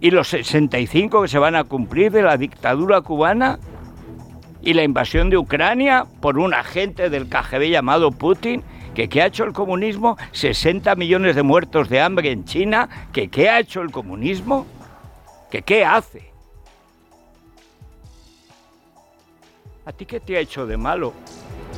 y 0.00 0.10
los 0.10 0.28
65 0.28 1.22
que 1.22 1.28
se 1.28 1.38
van 1.38 1.54
a 1.54 1.64
cumplir 1.64 2.10
de 2.12 2.22
la 2.22 2.36
dictadura 2.36 3.00
cubana 3.00 3.58
y 4.60 4.74
la 4.74 4.84
invasión 4.84 5.30
de 5.30 5.38
Ucrania 5.38 6.06
por 6.20 6.38
un 6.38 6.54
agente 6.54 7.10
del 7.10 7.28
KGB 7.28 7.70
llamado 7.70 8.10
Putin, 8.10 8.62
que 8.94 9.08
qué 9.08 9.22
ha 9.22 9.26
hecho 9.26 9.44
el 9.44 9.52
comunismo, 9.52 10.16
60 10.32 10.94
millones 10.96 11.34
de 11.34 11.42
muertos 11.42 11.88
de 11.88 12.00
hambre 12.00 12.30
en 12.30 12.44
China, 12.44 12.88
que 13.12 13.28
qué 13.28 13.48
ha 13.48 13.60
hecho 13.60 13.80
el 13.80 13.90
comunismo, 13.90 14.66
que 15.50 15.62
qué 15.62 15.84
hace. 15.84 16.30
¿A 19.84 19.92
ti 19.92 20.06
qué 20.06 20.20
te 20.20 20.36
ha 20.36 20.40
hecho 20.40 20.66
de 20.66 20.76
malo? 20.76 21.12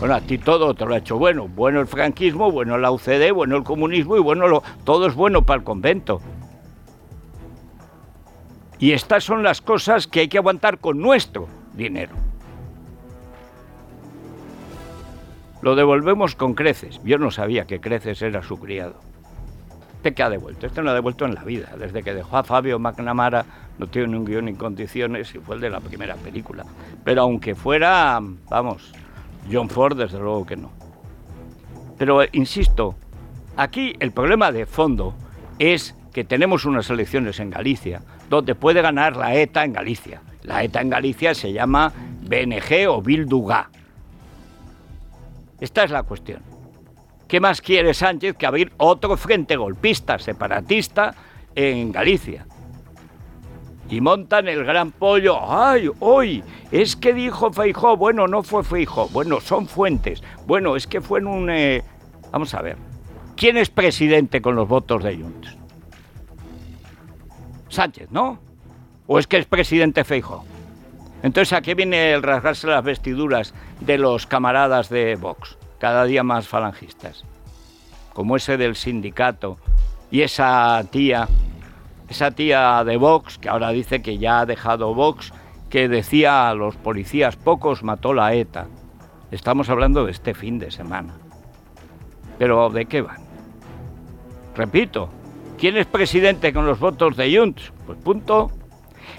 Bueno, 0.05 0.17
a 0.17 0.21
ti 0.21 0.37
todo 0.37 0.75
te 0.75 0.85
lo 0.85 0.93
ha 0.93 0.99
hecho 0.99 1.17
bueno. 1.17 1.49
Bueno 1.49 1.81
el 1.81 1.87
franquismo, 1.87 2.53
bueno 2.53 2.77
la 2.77 2.91
UCD, 2.91 3.33
bueno 3.33 3.57
el 3.57 3.65
comunismo 3.65 4.19
y 4.19 4.21
bueno 4.21 4.47
lo, 4.49 4.63
todo 4.85 5.07
es 5.07 5.15
bueno 5.15 5.47
para 5.47 5.61
el 5.61 5.65
convento. 5.65 6.21
Y 8.79 8.93
estas 8.93 9.25
son 9.25 9.43
las 9.43 9.63
cosas 9.63 10.07
que 10.07 10.21
hay 10.21 10.29
que 10.29 10.37
aguantar 10.37 10.77
con 10.77 11.01
nuestro 11.01 11.49
dinero. 11.73 12.13
Lo 15.63 15.75
devolvemos 15.75 16.35
con 16.35 16.53
creces. 16.53 17.01
Yo 17.03 17.17
no 17.17 17.31
sabía 17.31 17.65
que 17.65 17.81
creces 17.81 18.21
era 18.21 18.43
su 18.43 18.61
criado. 18.61 18.97
¿Este 19.97 20.13
qué 20.13 20.23
ha 20.23 20.29
devuelto? 20.29 20.67
Este 20.67 20.83
no 20.83 20.91
ha 20.91 20.95
devuelto 20.95 21.25
en 21.25 21.35
la 21.35 21.45
vida. 21.45 21.71
Desde 21.79 22.03
que 22.03 22.13
dejó 22.13 22.37
a 22.37 22.45
Fabio 22.45 22.79
McNamara 22.79 23.47
no 23.79 23.87
tiene 23.87 24.19
un 24.19 24.27
guion 24.27 24.49
en 24.49 24.57
condiciones 24.57 25.35
y 25.35 25.39
fue 25.39 25.55
el 25.55 25.63
de 25.63 25.71
la 25.71 25.81
primera 25.81 26.17
película. 26.17 26.67
Pero 27.05 27.23
aunque 27.23 27.55
fuera, 27.55 28.21
vamos, 28.51 28.93
John 29.51 29.69
Ford, 29.69 29.97
desde 29.97 30.19
luego 30.19 30.47
que 30.47 30.57
no. 30.57 30.71
Pero 31.99 32.23
insisto, 32.33 32.95
aquí 33.57 33.95
el 34.01 34.13
problema 34.13 34.53
de 34.53 34.67
fondo 34.67 35.15
es 35.59 35.95
que 36.13 36.25
tenemos 36.25 36.65
unas 36.65 36.91
elecciones 36.91 37.41
en 37.41 37.51
Galicia, 37.51 38.03
donde 38.29 38.55
puede 38.55 38.83
ganar 38.83 39.17
la 39.17 39.35
ETA 39.35 39.65
en 39.65 39.73
Galicia. 39.73 40.23
La 40.43 40.63
ETA 40.63 40.81
en 40.81 40.91
Galicia 40.91 41.35
se 41.35 41.53
llama 41.53 41.93
BNG 42.23 42.89
o 42.89 43.03
Bilduga. 43.03 43.71
Esta 45.61 45.85
es 45.85 45.91
la 45.91 46.03
cuestión. 46.03 46.43
¿Qué 47.29 47.41
más 47.41 47.61
quiere 47.61 47.95
Sánchez 47.95 48.37
que 48.37 48.47
abrir 48.47 48.73
otro 48.77 49.17
frente 49.17 49.57
golpista, 49.57 50.19
separatista 50.19 51.15
en 51.55 51.91
Galicia? 51.91 52.47
Y 53.89 54.01
montan 54.01 54.49
el 54.49 54.65
gran 54.65 54.91
pollo. 54.91 55.39
¡Ay, 55.49 55.91
hoy! 56.01 56.43
Es 56.71 56.97
que 56.97 57.13
dijo 57.13 57.53
Feijó. 57.53 57.97
Bueno, 57.97 58.27
no 58.27 58.43
fue 58.43 58.65
Feijó. 58.65 59.09
Bueno, 59.09 59.41
son 59.41 59.67
fuentes. 59.67 60.23
Bueno, 60.47 60.77
es 60.77 60.87
que 60.87 61.01
fue 61.01 61.21
en 61.21 61.27
un... 61.27 61.51
Eh, 61.51 61.83
vamos 62.31 62.55
a 62.55 62.63
ver. 62.63 62.77
¿Quién 63.37 63.57
es 63.57 63.69
presidente 63.69 64.41
con 64.41 64.55
los 64.55 64.69
votos 64.69 65.03
de 65.03 65.17
Junts? 65.17 65.57
Sánchez, 67.69 68.11
¿no? 68.11 68.39
¿O 69.07 69.19
es 69.19 69.27
que 69.27 69.39
es 69.39 69.47
presidente 69.47 70.05
Feijó? 70.05 70.45
Entonces, 71.23 71.53
¿a 71.53 71.63
qué 71.63 71.75
viene 71.75 72.13
el 72.13 72.23
rasgarse 72.23 72.67
las 72.67 72.85
vestiduras 72.85 73.55
de 73.81 73.99
los 73.99 74.27
camaradas 74.27 74.89
de 74.89 75.17
Vox? 75.17 75.57
Cada 75.79 76.05
día 76.05 76.23
más 76.23 76.47
falangistas. 76.47 77.25
Como 78.13 78.37
ese 78.37 78.57
del 78.57 78.77
sindicato 78.77 79.59
y 80.11 80.23
esa 80.23 80.85
tía 80.91 81.29
esa 82.09 82.31
tía 82.31 82.83
de 82.85 82.97
Vox, 82.97 83.39
que 83.39 83.49
ahora 83.49 83.71
dice 83.71 84.03
que 84.03 84.19
ya 84.19 84.41
ha 84.41 84.47
dejado 84.47 84.95
Vox, 84.95 85.33
que 85.71 85.89
decía 85.89 86.49
a 86.49 86.55
los 86.55 86.77
policías, 86.77 87.37
pocos 87.37 87.83
mató 87.83 88.13
la 88.13 88.35
ETA. 88.35 88.67
Estamos 89.31 89.69
hablando 89.69 90.05
de 90.05 90.13
este 90.13 90.35
fin 90.35 90.59
de 90.59 90.71
semana. 90.71 91.15
Pero 92.39 92.71
¿de 92.71 92.87
qué 92.87 93.03
van? 93.03 93.23
Repito, 94.55 95.09
¿quién 95.59 95.77
es 95.77 95.87
presidente 95.87 96.53
con 96.53 96.67
los 96.67 96.79
votos 96.79 97.17
de 97.17 97.37
Junts? 97.37 97.73
Pues 97.87 97.99
punto. 97.99 98.51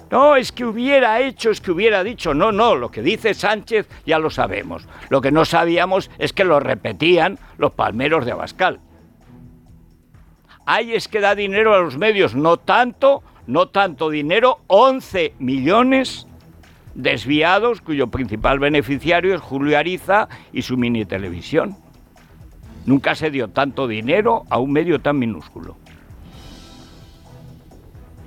No, 0.10 0.36
es 0.36 0.52
que 0.52 0.66
hubiera 0.66 1.20
hecho, 1.20 1.50
es 1.50 1.60
que 1.60 1.72
hubiera 1.72 2.04
dicho. 2.04 2.34
No, 2.34 2.52
no, 2.52 2.76
lo 2.76 2.90
que 2.92 3.02
dice 3.02 3.34
Sánchez 3.34 3.90
ya 4.06 4.20
lo 4.20 4.30
sabemos. 4.30 4.88
Lo 5.10 5.20
que 5.20 5.32
no 5.32 5.44
sabíamos 5.46 6.10
es 6.20 6.32
que 6.32 6.44
lo 6.44 6.60
repetían 6.60 7.40
los 7.58 7.72
palmeros 7.72 8.26
de 8.26 8.32
Abascal. 8.32 8.80
Ahí 10.66 10.94
es 10.94 11.08
que 11.08 11.20
da 11.20 11.36
dinero 11.36 11.74
a 11.76 11.80
los 11.80 11.98
medios, 11.98 12.36
no 12.36 12.58
tanto, 12.58 13.24
no 13.46 13.68
tanto 13.68 14.10
dinero, 14.10 14.60
11 14.68 15.34
millones 15.38 16.28
desviados, 16.96 17.82
cuyo 17.82 18.08
principal 18.08 18.58
beneficiario 18.58 19.36
es 19.36 19.42
Julio 19.42 19.78
Ariza 19.78 20.28
y 20.52 20.64
su 20.64 20.78
mini 20.78 21.06
televisión. 21.06 21.76
Nunca 22.86 23.16
se 23.16 23.30
dio 23.30 23.50
tanto 23.50 23.88
dinero 23.88 24.44
a 24.50 24.58
un 24.58 24.72
medio 24.72 25.00
tan 25.00 25.20
minúsculo. 25.20 25.78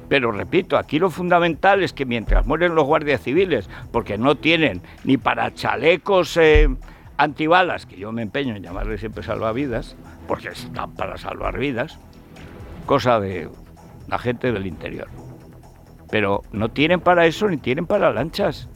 Pero 0.08 0.32
repito, 0.32 0.78
aquí 0.78 0.98
lo 0.98 1.10
fundamental 1.10 1.82
es 1.82 1.92
que 1.92 2.06
mientras 2.06 2.46
mueren 2.46 2.74
los 2.74 2.86
guardias 2.86 3.20
civiles, 3.20 3.68
porque 3.92 4.16
no 4.16 4.36
tienen 4.36 4.80
ni 5.04 5.18
para 5.18 5.52
chalecos 5.52 6.36
eh, 6.38 6.68
antibalas, 7.18 7.84
que 7.84 7.96
yo 7.96 8.10
me 8.10 8.22
empeño 8.22 8.56
en 8.56 8.62
llamarles 8.62 9.00
siempre 9.00 9.22
salvavidas, 9.22 9.96
porque 10.26 10.48
están 10.48 10.94
para 10.94 11.18
salvar 11.18 11.58
vidas, 11.58 11.98
cosa 12.88 13.20
de 13.20 13.50
la 14.08 14.18
gente 14.18 14.50
del 14.50 14.66
interior. 14.66 15.08
Pero 16.10 16.42
no 16.52 16.70
tienen 16.70 17.00
para 17.00 17.26
eso 17.26 17.46
ni 17.46 17.58
tienen 17.58 17.86
para 17.86 18.10
lanchas. 18.12 18.66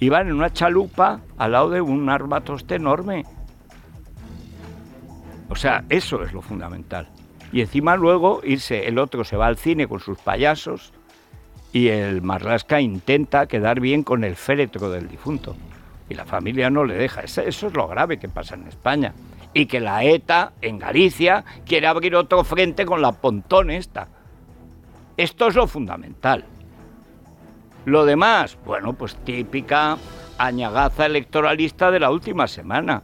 Iban 0.00 0.28
en 0.28 0.32
una 0.32 0.50
chalupa 0.50 1.20
al 1.36 1.52
lado 1.52 1.68
de 1.68 1.82
un 1.82 2.08
armatoste 2.08 2.76
enorme. 2.76 3.24
O 5.50 5.54
sea, 5.54 5.84
eso 5.90 6.24
es 6.24 6.32
lo 6.32 6.40
fundamental. 6.40 7.06
Y 7.52 7.60
encima 7.60 7.96
luego 7.96 8.40
irse, 8.42 8.88
el 8.88 8.98
otro 8.98 9.24
se 9.24 9.36
va 9.36 9.46
al 9.46 9.58
cine 9.58 9.86
con 9.86 10.00
sus 10.00 10.18
payasos 10.18 10.94
y 11.70 11.88
el 11.88 12.22
Marlasca 12.22 12.80
intenta 12.80 13.46
quedar 13.46 13.78
bien 13.78 14.04
con 14.04 14.24
el 14.24 14.36
féretro 14.36 14.88
del 14.88 15.06
difunto. 15.06 15.54
Y 16.08 16.14
la 16.14 16.24
familia 16.24 16.70
no 16.70 16.84
le 16.84 16.94
deja. 16.94 17.20
Eso 17.20 17.42
es 17.42 17.74
lo 17.74 17.86
grave 17.88 18.18
que 18.18 18.30
pasa 18.30 18.54
en 18.54 18.66
España 18.68 19.12
y 19.54 19.66
que 19.66 19.80
la 19.80 20.04
ETA 20.04 20.52
en 20.60 20.78
Galicia 20.78 21.44
quiere 21.66 21.86
abrir 21.86 22.14
otro 22.14 22.44
frente 22.44 22.86
con 22.86 23.02
la 23.02 23.12
pontón 23.12 23.70
esta. 23.70 24.08
Esto 25.16 25.48
es 25.48 25.54
lo 25.54 25.66
fundamental. 25.66 26.44
Lo 27.84 28.04
demás, 28.04 28.56
bueno, 28.64 28.92
pues 28.92 29.16
típica 29.16 29.98
añagaza 30.38 31.06
electoralista 31.06 31.90
de 31.90 32.00
la 32.00 32.10
última 32.10 32.46
semana. 32.46 33.02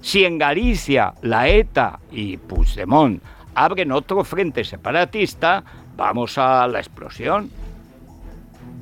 Si 0.00 0.24
en 0.24 0.36
Galicia 0.38 1.14
la 1.22 1.48
ETA 1.48 2.00
y 2.10 2.36
Puigdemont 2.36 3.22
abren 3.54 3.92
otro 3.92 4.22
frente 4.24 4.64
separatista, 4.64 5.64
vamos 5.96 6.36
a 6.38 6.66
la 6.66 6.80
explosión. 6.80 7.50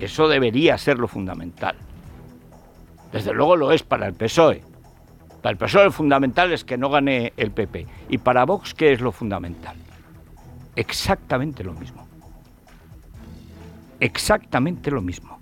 Eso 0.01 0.27
debería 0.27 0.77
ser 0.79 0.99
lo 0.99 1.07
fundamental. 1.07 1.77
Desde 3.13 3.33
luego 3.33 3.57
lo 3.57 3.71
es 3.71 3.83
para 3.83 4.07
el 4.07 4.15
PSOE. 4.15 4.72
Para 5.43 5.53
el 5.53 5.59
PSOE 5.59 5.91
fundamental 5.91 6.53
es 6.53 6.65
que 6.65 6.79
no 6.79 6.89
gane 6.89 7.33
el 7.37 7.51
PP. 7.51 7.87
Y 8.09 8.19
para 8.19 8.45
Vox, 8.45 8.75
¿qué 8.75 8.93
es 8.93 9.01
lo 9.01 9.11
fundamental? 9.11 9.77
Exactamente 10.77 11.65
lo 11.65 11.73
mismo. 11.73 12.07
Exactamente 13.99 14.91
lo 14.93 15.03
mismo. 15.03 15.41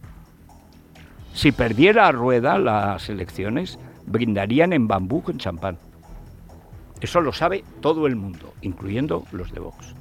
Si 1.35 1.53
perdiera 1.53 2.09
a 2.09 2.13
Rueda 2.13 2.59
las 2.59 3.11
elecciones, 3.11 3.79
brindarían 4.07 4.73
en 4.73 4.89
bambú 4.89 5.23
con 5.23 5.39
champán. 5.39 5.77
Eso 7.01 7.21
lo 7.21 7.33
sabe 7.33 7.63
todo 7.81 8.07
el 8.07 8.17
mundo, 8.17 8.55
incluyendo 8.63 9.25
los 9.33 9.53
de 9.53 9.61
Vox. 9.61 9.95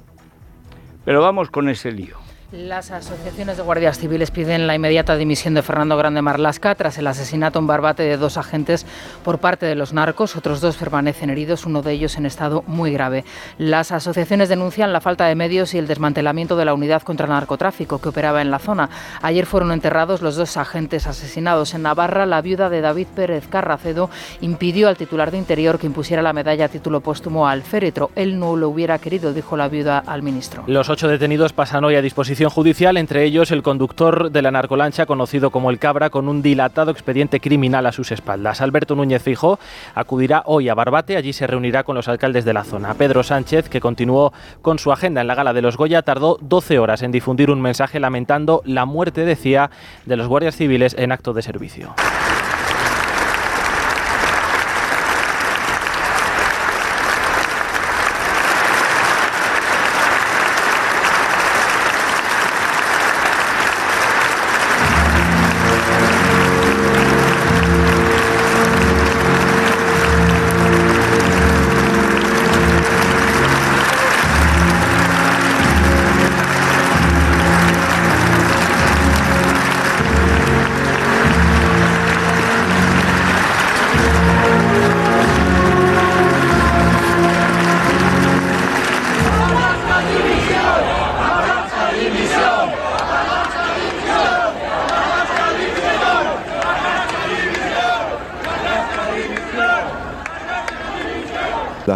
Pero 1.04 1.20
vamos 1.22 1.50
con 1.50 1.68
ese 1.68 1.92
lío. 1.92 2.19
Las 2.52 2.90
asociaciones 2.90 3.56
de 3.56 3.62
guardias 3.62 3.96
civiles 3.96 4.32
piden 4.32 4.66
la 4.66 4.74
inmediata 4.74 5.14
dimisión 5.14 5.54
de 5.54 5.62
Fernando 5.62 5.96
Grande 5.96 6.20
Marlasca 6.20 6.74
tras 6.74 6.98
el 6.98 7.06
asesinato 7.06 7.60
en 7.60 7.68
Barbate 7.68 8.02
de 8.02 8.16
dos 8.16 8.36
agentes 8.36 8.86
por 9.22 9.38
parte 9.38 9.66
de 9.66 9.76
los 9.76 9.92
narcos. 9.92 10.34
Otros 10.34 10.60
dos 10.60 10.76
permanecen 10.76 11.30
heridos, 11.30 11.64
uno 11.64 11.80
de 11.80 11.92
ellos 11.92 12.16
en 12.16 12.26
estado 12.26 12.64
muy 12.66 12.90
grave. 12.92 13.24
Las 13.56 13.92
asociaciones 13.92 14.48
denuncian 14.48 14.92
la 14.92 15.00
falta 15.00 15.26
de 15.26 15.36
medios 15.36 15.74
y 15.74 15.78
el 15.78 15.86
desmantelamiento 15.86 16.56
de 16.56 16.64
la 16.64 16.74
unidad 16.74 17.02
contra 17.02 17.26
el 17.26 17.30
narcotráfico 17.30 18.00
que 18.00 18.08
operaba 18.08 18.42
en 18.42 18.50
la 18.50 18.58
zona. 18.58 18.90
Ayer 19.22 19.46
fueron 19.46 19.70
enterrados 19.70 20.20
los 20.20 20.34
dos 20.34 20.56
agentes 20.56 21.06
asesinados. 21.06 21.74
En 21.74 21.82
Navarra, 21.82 22.26
la 22.26 22.42
viuda 22.42 22.68
de 22.68 22.80
David 22.80 23.06
Pérez 23.14 23.46
Carracedo 23.46 24.10
impidió 24.40 24.88
al 24.88 24.96
titular 24.96 25.30
de 25.30 25.38
Interior 25.38 25.78
que 25.78 25.86
impusiera 25.86 26.20
la 26.20 26.32
medalla 26.32 26.64
a 26.64 26.68
título 26.68 27.00
póstumo 27.00 27.46
al 27.46 27.62
féretro. 27.62 28.10
Él 28.16 28.40
no 28.40 28.56
lo 28.56 28.70
hubiera 28.70 28.98
querido, 28.98 29.32
dijo 29.32 29.56
la 29.56 29.68
viuda 29.68 30.00
al 30.00 30.24
ministro. 30.24 30.64
Los 30.66 30.88
ocho 30.88 31.06
detenidos 31.06 31.52
pasan 31.52 31.84
hoy 31.84 31.94
a 31.94 32.02
disposición 32.02 32.39
judicial, 32.48 32.96
entre 32.96 33.24
ellos 33.24 33.50
el 33.50 33.62
conductor 33.62 34.30
de 34.30 34.40
la 34.40 34.50
narcolancha 34.50 35.04
conocido 35.04 35.50
como 35.50 35.70
el 35.70 35.78
Cabra, 35.78 36.08
con 36.08 36.28
un 36.28 36.40
dilatado 36.40 36.90
expediente 36.90 37.40
criminal 37.40 37.84
a 37.86 37.92
sus 37.92 38.12
espaldas. 38.12 38.60
Alberto 38.60 38.94
Núñez 38.94 39.22
Fijo 39.22 39.58
acudirá 39.94 40.42
hoy 40.46 40.68
a 40.68 40.74
Barbate, 40.74 41.16
allí 41.16 41.32
se 41.32 41.46
reunirá 41.46 41.82
con 41.82 41.96
los 41.96 42.08
alcaldes 42.08 42.44
de 42.44 42.54
la 42.54 42.64
zona. 42.64 42.94
Pedro 42.94 43.22
Sánchez, 43.22 43.68
que 43.68 43.80
continuó 43.80 44.32
con 44.62 44.78
su 44.78 44.92
agenda 44.92 45.20
en 45.20 45.26
la 45.26 45.34
gala 45.34 45.52
de 45.52 45.62
los 45.62 45.76
Goya, 45.76 46.02
tardó 46.02 46.38
12 46.40 46.78
horas 46.78 47.02
en 47.02 47.12
difundir 47.12 47.50
un 47.50 47.60
mensaje 47.60 48.00
lamentando 48.00 48.62
la 48.64 48.86
muerte, 48.86 49.24
decía, 49.24 49.70
de 50.06 50.16
los 50.16 50.28
guardias 50.28 50.56
civiles 50.56 50.94
en 50.96 51.12
acto 51.12 51.32
de 51.32 51.42
servicio. 51.42 51.94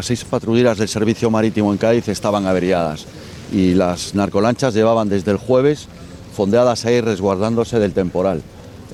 Las 0.04 0.08
seis 0.08 0.24
patrulleras 0.26 0.76
del 0.76 0.88
servicio 0.88 1.30
marítimo 1.30 1.72
en 1.72 1.78
Cádiz 1.78 2.08
estaban 2.08 2.46
averiadas 2.46 3.06
y 3.50 3.72
las 3.72 4.14
narcolanchas 4.14 4.74
llevaban 4.74 5.08
desde 5.08 5.30
el 5.30 5.38
jueves 5.38 5.88
fondeadas 6.36 6.84
ahí 6.84 7.00
resguardándose 7.00 7.78
del 7.78 7.94
temporal. 7.94 8.42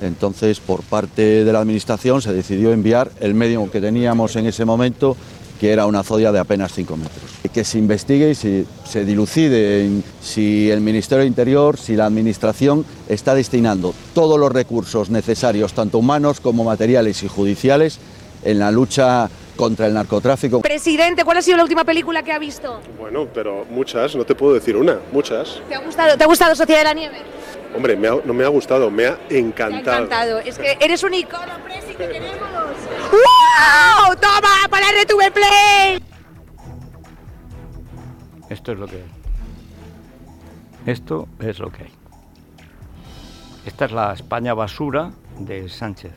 Entonces, 0.01 0.61
por 0.61 0.83
parte 0.83 1.43
de 1.43 1.51
la 1.51 1.59
Administración 1.59 2.21
se 2.21 2.31
decidió 2.31 2.71
enviar 2.71 3.11
el 3.19 3.33
medio 3.33 3.69
que 3.69 3.81
teníamos 3.81 4.37
en 4.37 4.45
ese 4.45 4.63
momento, 4.63 5.17
que 5.59 5.73
era 5.73 5.85
una 5.85 6.01
zodia 6.01 6.31
de 6.31 6.39
apenas 6.39 6.71
5 6.71 6.95
metros. 6.95 7.23
Que 7.53 7.65
se 7.65 7.77
investigue 7.77 8.29
y 8.29 8.35
se, 8.35 8.65
se 8.89 9.03
dilucide 9.03 9.89
si 10.23 10.71
el 10.71 10.79
Ministerio 10.79 11.23
de 11.23 11.27
Interior, 11.27 11.77
si 11.77 11.97
la 11.97 12.05
Administración 12.05 12.85
está 13.09 13.35
destinando 13.35 13.93
todos 14.15 14.39
los 14.39 14.49
recursos 14.49 15.09
necesarios, 15.09 15.73
tanto 15.73 15.97
humanos 15.97 16.39
como 16.39 16.63
materiales 16.63 17.21
y 17.23 17.27
judiciales, 17.27 17.99
en 18.43 18.59
la 18.59 18.71
lucha 18.71 19.29
contra 19.55 19.87
el 19.87 19.93
narcotráfico. 19.93 20.61
Presidente, 20.61 21.23
¿cuál 21.23 21.37
ha 21.37 21.41
sido 21.41 21.57
la 21.57 21.63
última 21.63 21.83
película 21.83 22.23
que 22.23 22.31
ha 22.31 22.39
visto? 22.39 22.81
Bueno, 22.99 23.27
pero 23.33 23.65
muchas, 23.69 24.15
no 24.15 24.25
te 24.25 24.35
puedo 24.35 24.53
decir 24.53 24.75
una, 24.75 24.97
muchas. 25.11 25.61
¿Te 25.69 25.75
ha 25.75 25.79
gustado, 25.79 26.17
¿te 26.17 26.23
ha 26.23 26.27
gustado 26.27 26.55
Sociedad 26.55 26.79
de 26.79 26.85
la 26.85 26.93
Nieve? 26.93 27.17
Hombre, 27.75 27.95
me 27.95 28.07
ha- 28.07 28.17
no 28.25 28.33
me 28.33 28.43
ha 28.43 28.47
gustado, 28.49 28.89
me 28.91 29.05
ha 29.05 29.17
encantado. 29.29 29.71
Me 29.71 29.77
ha 29.77 29.79
encantado. 29.79 30.39
Es 30.39 30.57
que 30.57 30.77
eres 30.81 31.03
un 31.03 31.13
icono, 31.13 31.53
Presi, 31.63 31.93
que 31.93 32.07
queremos. 32.07 32.37
¡Wow! 33.11 34.15
¡Toma! 34.19 34.67
¡Para 34.69 34.85
RTV 34.91 35.31
Play! 35.31 36.03
Esto 38.49 38.71
es 38.73 38.79
lo 38.79 38.87
que 38.87 38.95
hay. 38.97 39.11
Esto 40.85 41.27
es 41.39 41.59
lo 41.59 41.71
que 41.71 41.83
hay. 41.83 41.91
Esta 43.65 43.85
es 43.85 43.91
la 43.91 44.13
España 44.13 44.53
basura 44.53 45.11
de 45.39 45.69
Sánchez. 45.69 46.11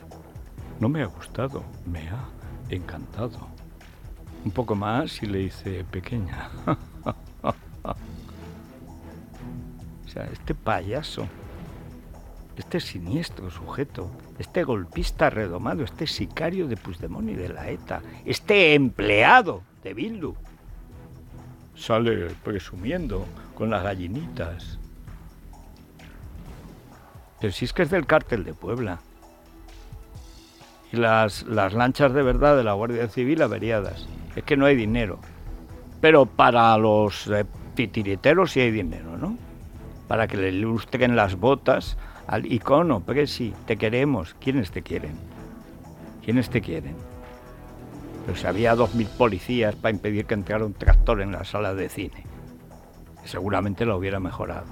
No 0.79 0.89
me 0.89 1.03
ha 1.03 1.05
gustado, 1.05 1.63
me 1.85 1.99
ha 2.09 2.27
encantado. 2.69 3.47
Un 4.43 4.51
poco 4.51 4.75
más 4.75 5.21
y 5.23 5.25
le 5.25 5.39
dice 5.39 5.83
pequeña. 5.89 6.49
o 7.41 7.53
sea, 10.07 10.25
este 10.31 10.53
payaso, 10.53 11.27
este 12.57 12.79
siniestro 12.79 13.49
sujeto, 13.49 14.09
este 14.39 14.63
golpista 14.63 15.29
redomado, 15.29 15.83
este 15.83 16.07
sicario 16.07 16.67
de 16.67 16.77
Puigdemont 16.77 17.29
y 17.29 17.33
de 17.33 17.49
la 17.49 17.69
ETA, 17.69 18.01
este 18.23 18.75
empleado 18.75 19.63
de 19.83 19.93
Bildu, 19.93 20.35
sale 21.75 22.27
presumiendo 22.43 23.25
con 23.55 23.69
las 23.69 23.83
gallinitas. 23.83 24.77
Pero 27.39 27.51
si 27.51 27.65
es 27.65 27.73
que 27.73 27.83
es 27.83 27.89
del 27.89 28.05
cártel 28.05 28.43
de 28.43 28.53
Puebla. 28.53 28.99
Las, 30.91 31.43
las 31.43 31.73
lanchas 31.73 32.13
de 32.13 32.23
verdad 32.23 32.55
de 32.55 32.63
la 32.63 32.73
Guardia 32.73 33.07
Civil 33.09 33.41
averiadas. 33.41 34.07
Es 34.35 34.43
que 34.43 34.57
no 34.57 34.65
hay 34.65 34.75
dinero. 34.75 35.19
Pero 36.01 36.25
para 36.25 36.77
los 36.77 37.27
eh, 37.27 37.45
titiriteros 37.73 38.51
sí 38.51 38.61
hay 38.61 38.71
dinero, 38.71 39.17
¿no? 39.17 39.37
Para 40.07 40.27
que 40.27 40.37
le 40.37 40.49
ilustren 40.49 41.15
las 41.15 41.35
botas 41.35 41.97
al 42.27 42.51
icono. 42.51 43.01
Porque 43.01 43.27
sí, 43.27 43.53
te 43.65 43.77
queremos. 43.77 44.35
¿Quiénes 44.39 44.71
te 44.71 44.81
quieren? 44.81 45.15
¿Quiénes 46.23 46.49
te 46.49 46.61
quieren? 46.61 46.95
Si 48.33 48.47
había 48.47 48.75
2.000 48.75 49.07
policías 49.09 49.75
para 49.75 49.93
impedir 49.93 50.25
que 50.25 50.33
entrara 50.33 50.65
un 50.65 50.73
tractor 50.73 51.21
en 51.21 51.31
la 51.31 51.43
sala 51.43 51.75
de 51.75 51.89
cine, 51.89 52.25
seguramente 53.23 53.85
lo 53.85 53.97
hubiera 53.97 54.19
mejorado. 54.19 54.65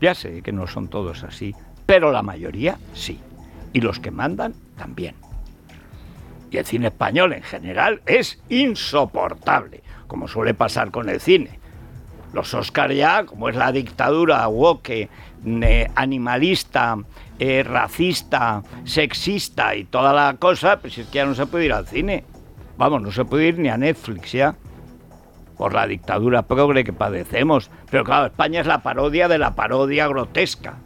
Ya 0.00 0.14
sé 0.14 0.42
que 0.42 0.52
no 0.52 0.66
son 0.66 0.88
todos 0.88 1.24
así, 1.24 1.54
pero 1.86 2.12
la 2.12 2.22
mayoría 2.22 2.78
sí. 2.92 3.18
Y 3.72 3.80
los 3.80 4.00
que 4.00 4.10
mandan 4.10 4.54
también. 4.76 5.14
Y 6.50 6.56
el 6.56 6.64
cine 6.64 6.88
español 6.88 7.32
en 7.32 7.42
general 7.42 8.00
es 8.06 8.40
insoportable, 8.48 9.82
como 10.06 10.28
suele 10.28 10.54
pasar 10.54 10.90
con 10.90 11.08
el 11.08 11.20
cine. 11.20 11.58
Los 12.32 12.52
Oscar 12.54 12.92
ya, 12.92 13.24
como 13.24 13.48
es 13.48 13.56
la 13.56 13.72
dictadura 13.72 14.46
woke, 14.48 15.08
animalista, 15.94 16.98
eh, 17.38 17.62
racista, 17.62 18.62
sexista 18.84 19.74
y 19.74 19.84
toda 19.84 20.12
la 20.12 20.36
cosa, 20.38 20.78
pues 20.80 20.98
es 20.98 21.06
que 21.06 21.18
ya 21.18 21.26
no 21.26 21.34
se 21.34 21.46
puede 21.46 21.66
ir 21.66 21.72
al 21.72 21.86
cine. 21.86 22.24
Vamos, 22.76 23.02
no 23.02 23.10
se 23.10 23.24
puede 23.24 23.48
ir 23.48 23.58
ni 23.58 23.68
a 23.68 23.76
Netflix 23.76 24.32
ya. 24.32 24.56
Por 25.56 25.74
la 25.74 25.86
dictadura 25.86 26.42
progre 26.42 26.84
que 26.84 26.92
padecemos. 26.92 27.70
Pero 27.90 28.04
claro, 28.04 28.26
España 28.26 28.60
es 28.60 28.66
la 28.66 28.82
parodia 28.82 29.26
de 29.26 29.38
la 29.38 29.54
parodia 29.54 30.06
grotesca. 30.06 30.76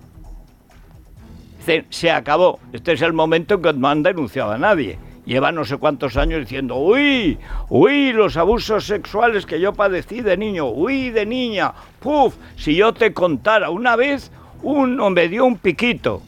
Dice, 1.62 1.84
se 1.90 2.10
acabó. 2.10 2.58
Este 2.72 2.94
es 2.94 3.02
el 3.02 3.12
momento 3.12 3.54
en 3.54 3.62
que 3.62 3.72
no 3.72 3.86
han 3.86 4.02
denunciado 4.02 4.50
a 4.50 4.58
nadie. 4.58 4.98
Lleva 5.24 5.52
no 5.52 5.64
sé 5.64 5.76
cuántos 5.76 6.16
años 6.16 6.40
diciendo, 6.40 6.74
uy, 6.74 7.38
uy, 7.68 8.12
los 8.12 8.36
abusos 8.36 8.84
sexuales 8.84 9.46
que 9.46 9.60
yo 9.60 9.72
padecí 9.72 10.22
de 10.22 10.36
niño, 10.36 10.66
uy, 10.70 11.10
de 11.10 11.24
niña, 11.24 11.72
puf, 12.00 12.34
si 12.56 12.74
yo 12.74 12.92
te 12.92 13.14
contara 13.14 13.70
una 13.70 13.94
vez, 13.94 14.32
uno 14.64 15.10
me 15.10 15.28
dio 15.28 15.44
un 15.44 15.56
piquito. 15.56 16.20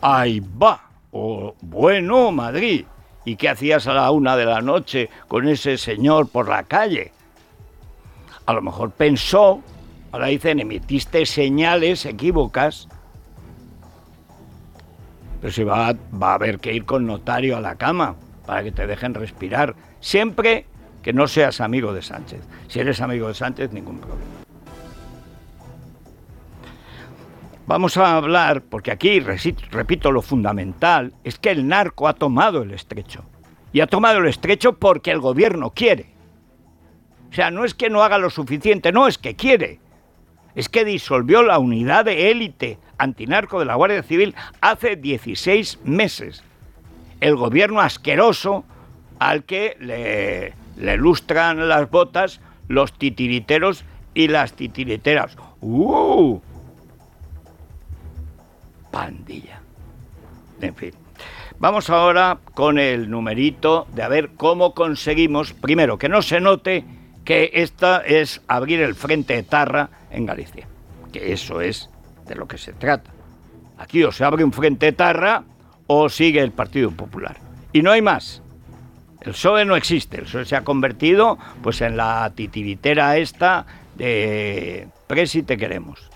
Ahí 0.00 0.40
va. 0.40 0.80
Oh, 1.12 1.54
bueno, 1.60 2.32
Madrid. 2.32 2.86
¿Y 3.26 3.36
qué 3.36 3.50
hacías 3.50 3.86
a 3.86 3.92
la 3.92 4.10
una 4.10 4.38
de 4.38 4.46
la 4.46 4.62
noche 4.62 5.10
con 5.28 5.46
ese 5.46 5.76
señor 5.76 6.30
por 6.30 6.48
la 6.48 6.62
calle? 6.62 7.12
A 8.46 8.54
lo 8.54 8.62
mejor 8.62 8.90
pensó, 8.92 9.60
ahora 10.12 10.28
dicen, 10.28 10.60
emitiste 10.60 11.26
señales 11.26 12.06
equívocas. 12.06 12.88
Pero 15.44 15.52
si 15.52 15.62
va, 15.62 15.92
va 15.92 16.30
a 16.30 16.34
haber 16.36 16.58
que 16.58 16.72
ir 16.72 16.86
con 16.86 17.06
notario 17.06 17.58
a 17.58 17.60
la 17.60 17.74
cama 17.74 18.16
para 18.46 18.64
que 18.64 18.72
te 18.72 18.86
dejen 18.86 19.12
respirar. 19.12 19.74
Siempre 20.00 20.64
que 21.02 21.12
no 21.12 21.28
seas 21.28 21.60
amigo 21.60 21.92
de 21.92 22.00
Sánchez. 22.00 22.40
Si 22.66 22.80
eres 22.80 23.02
amigo 23.02 23.28
de 23.28 23.34
Sánchez, 23.34 23.70
ningún 23.70 23.98
problema. 23.98 24.22
Vamos 27.66 27.98
a 27.98 28.16
hablar, 28.16 28.62
porque 28.62 28.90
aquí, 28.90 29.20
repito, 29.20 30.10
lo 30.12 30.22
fundamental 30.22 31.12
es 31.24 31.38
que 31.38 31.50
el 31.50 31.68
narco 31.68 32.08
ha 32.08 32.14
tomado 32.14 32.62
el 32.62 32.70
estrecho. 32.70 33.26
Y 33.70 33.80
ha 33.80 33.86
tomado 33.86 34.20
el 34.20 34.28
estrecho 34.28 34.78
porque 34.78 35.10
el 35.10 35.20
gobierno 35.20 35.72
quiere. 35.74 36.06
O 37.30 37.34
sea, 37.34 37.50
no 37.50 37.66
es 37.66 37.74
que 37.74 37.90
no 37.90 38.02
haga 38.02 38.16
lo 38.16 38.30
suficiente, 38.30 38.92
no, 38.92 39.06
es 39.06 39.18
que 39.18 39.36
quiere. 39.36 39.78
Es 40.54 40.68
que 40.68 40.84
disolvió 40.84 41.42
la 41.42 41.58
unidad 41.58 42.04
de 42.04 42.30
élite 42.30 42.78
antinarco 42.98 43.58
de 43.58 43.64
la 43.64 43.74
Guardia 43.74 44.02
Civil 44.02 44.34
hace 44.60 44.96
16 44.96 45.80
meses. 45.84 46.44
El 47.20 47.36
gobierno 47.36 47.80
asqueroso 47.80 48.64
al 49.18 49.44
que 49.44 49.76
le, 49.80 50.54
le 50.76 50.96
lustran 50.96 51.68
las 51.68 51.90
botas 51.90 52.40
los 52.68 52.92
titiriteros 52.92 53.84
y 54.14 54.28
las 54.28 54.54
titiriteras. 54.54 55.36
¡Uh! 55.60 56.40
Pandilla. 58.90 59.60
En 60.60 60.74
fin. 60.74 60.92
Vamos 61.58 61.88
ahora 61.90 62.38
con 62.54 62.78
el 62.78 63.10
numerito 63.10 63.86
de 63.94 64.02
a 64.02 64.08
ver 64.08 64.30
cómo 64.36 64.74
conseguimos, 64.74 65.52
primero, 65.52 65.98
que 65.98 66.08
no 66.08 66.22
se 66.22 66.40
note 66.40 66.84
que 67.24 67.50
esta 67.54 67.98
es 67.98 68.40
abrir 68.48 68.80
el 68.80 68.94
frente 68.94 69.34
de 69.34 69.42
Tarra 69.42 69.88
en 70.10 70.26
Galicia. 70.26 70.66
Que 71.12 71.32
eso 71.32 71.60
es 71.60 71.90
de 72.26 72.34
lo 72.34 72.46
que 72.46 72.58
se 72.58 72.72
trata. 72.72 73.10
Aquí 73.78 74.02
o 74.04 74.12
se 74.12 74.24
abre 74.24 74.44
un 74.44 74.52
frente 74.52 74.86
de 74.86 74.92
Tarra 74.92 75.42
o 75.86 76.08
sigue 76.08 76.40
el 76.40 76.52
Partido 76.52 76.90
Popular. 76.90 77.36
Y 77.72 77.82
no 77.82 77.90
hay 77.90 78.02
más. 78.02 78.42
El 79.20 79.32
PSOE 79.32 79.64
no 79.64 79.74
existe. 79.74 80.18
El 80.18 80.24
PSOE 80.24 80.44
se 80.44 80.56
ha 80.56 80.64
convertido 80.64 81.38
pues 81.62 81.80
en 81.80 81.96
la 81.96 82.30
titiritera 82.34 83.16
esta 83.16 83.66
de 83.96 84.88
Presi 85.06 85.42
te 85.42 85.56
queremos. 85.56 86.10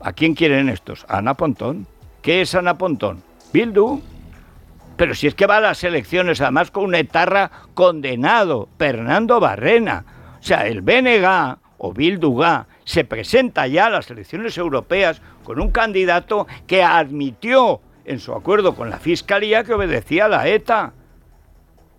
¿A 0.00 0.12
quién 0.12 0.34
quieren 0.34 0.68
estos? 0.68 1.04
¿A 1.08 1.18
Ana 1.18 1.34
Pontón? 1.34 1.86
¿Qué 2.22 2.40
es 2.40 2.54
Ana 2.54 2.78
Pontón? 2.78 3.22
Bildu. 3.52 4.00
Pero 5.02 5.16
si 5.16 5.26
es 5.26 5.34
que 5.34 5.48
va 5.48 5.56
a 5.56 5.60
las 5.60 5.82
elecciones 5.82 6.40
además 6.40 6.70
con 6.70 6.84
un 6.84 6.94
etarra 6.94 7.50
condenado, 7.74 8.68
Fernando 8.78 9.40
Barrena. 9.40 10.04
O 10.38 10.42
sea, 10.44 10.68
el 10.68 10.80
BNG 10.80 11.58
o 11.78 11.92
Bilduga 11.92 12.68
se 12.84 13.04
presenta 13.04 13.66
ya 13.66 13.86
a 13.86 13.90
las 13.90 14.08
elecciones 14.12 14.56
europeas 14.56 15.20
con 15.42 15.60
un 15.60 15.72
candidato 15.72 16.46
que 16.68 16.84
admitió 16.84 17.80
en 18.04 18.20
su 18.20 18.32
acuerdo 18.32 18.76
con 18.76 18.90
la 18.90 19.00
Fiscalía 19.00 19.64
que 19.64 19.74
obedecía 19.74 20.26
a 20.26 20.28
la 20.28 20.46
ETA. 20.46 20.92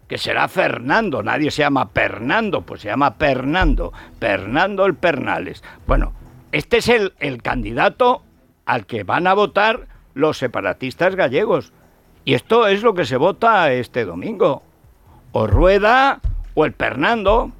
Que 0.08 0.18
será 0.18 0.48
Fernando, 0.48 1.22
nadie 1.22 1.52
se 1.52 1.64
llama 1.64 1.90
Fernando, 1.94 2.62
pues 2.62 2.84
se 2.84 2.88
llama 2.88 3.16
Fernando, 3.20 3.92
Fernando 4.18 4.86
el 4.86 4.96
Pernales. 4.96 5.62
Bueno, 5.86 6.14
este 6.54 6.78
es 6.78 6.88
el, 6.88 7.12
el 7.20 7.42
candidato 7.42 8.24
al 8.64 8.86
que 8.86 9.04
van 9.04 9.28
a 9.28 9.34
votar 9.34 9.90
los 10.14 10.38
separatistas 10.38 11.18
gallegos. 11.18 11.74
Y 12.26 12.34
esto 12.34 12.68
es 12.68 12.84
lo 12.84 12.94
que 12.94 13.06
se 13.06 13.18
vota 13.18 13.72
este 13.72 14.06
domingo. 14.06 14.64
O 15.32 15.48
Rueda 15.48 16.20
o 16.54 16.66
el 16.66 16.74
Fernando. 16.74 17.52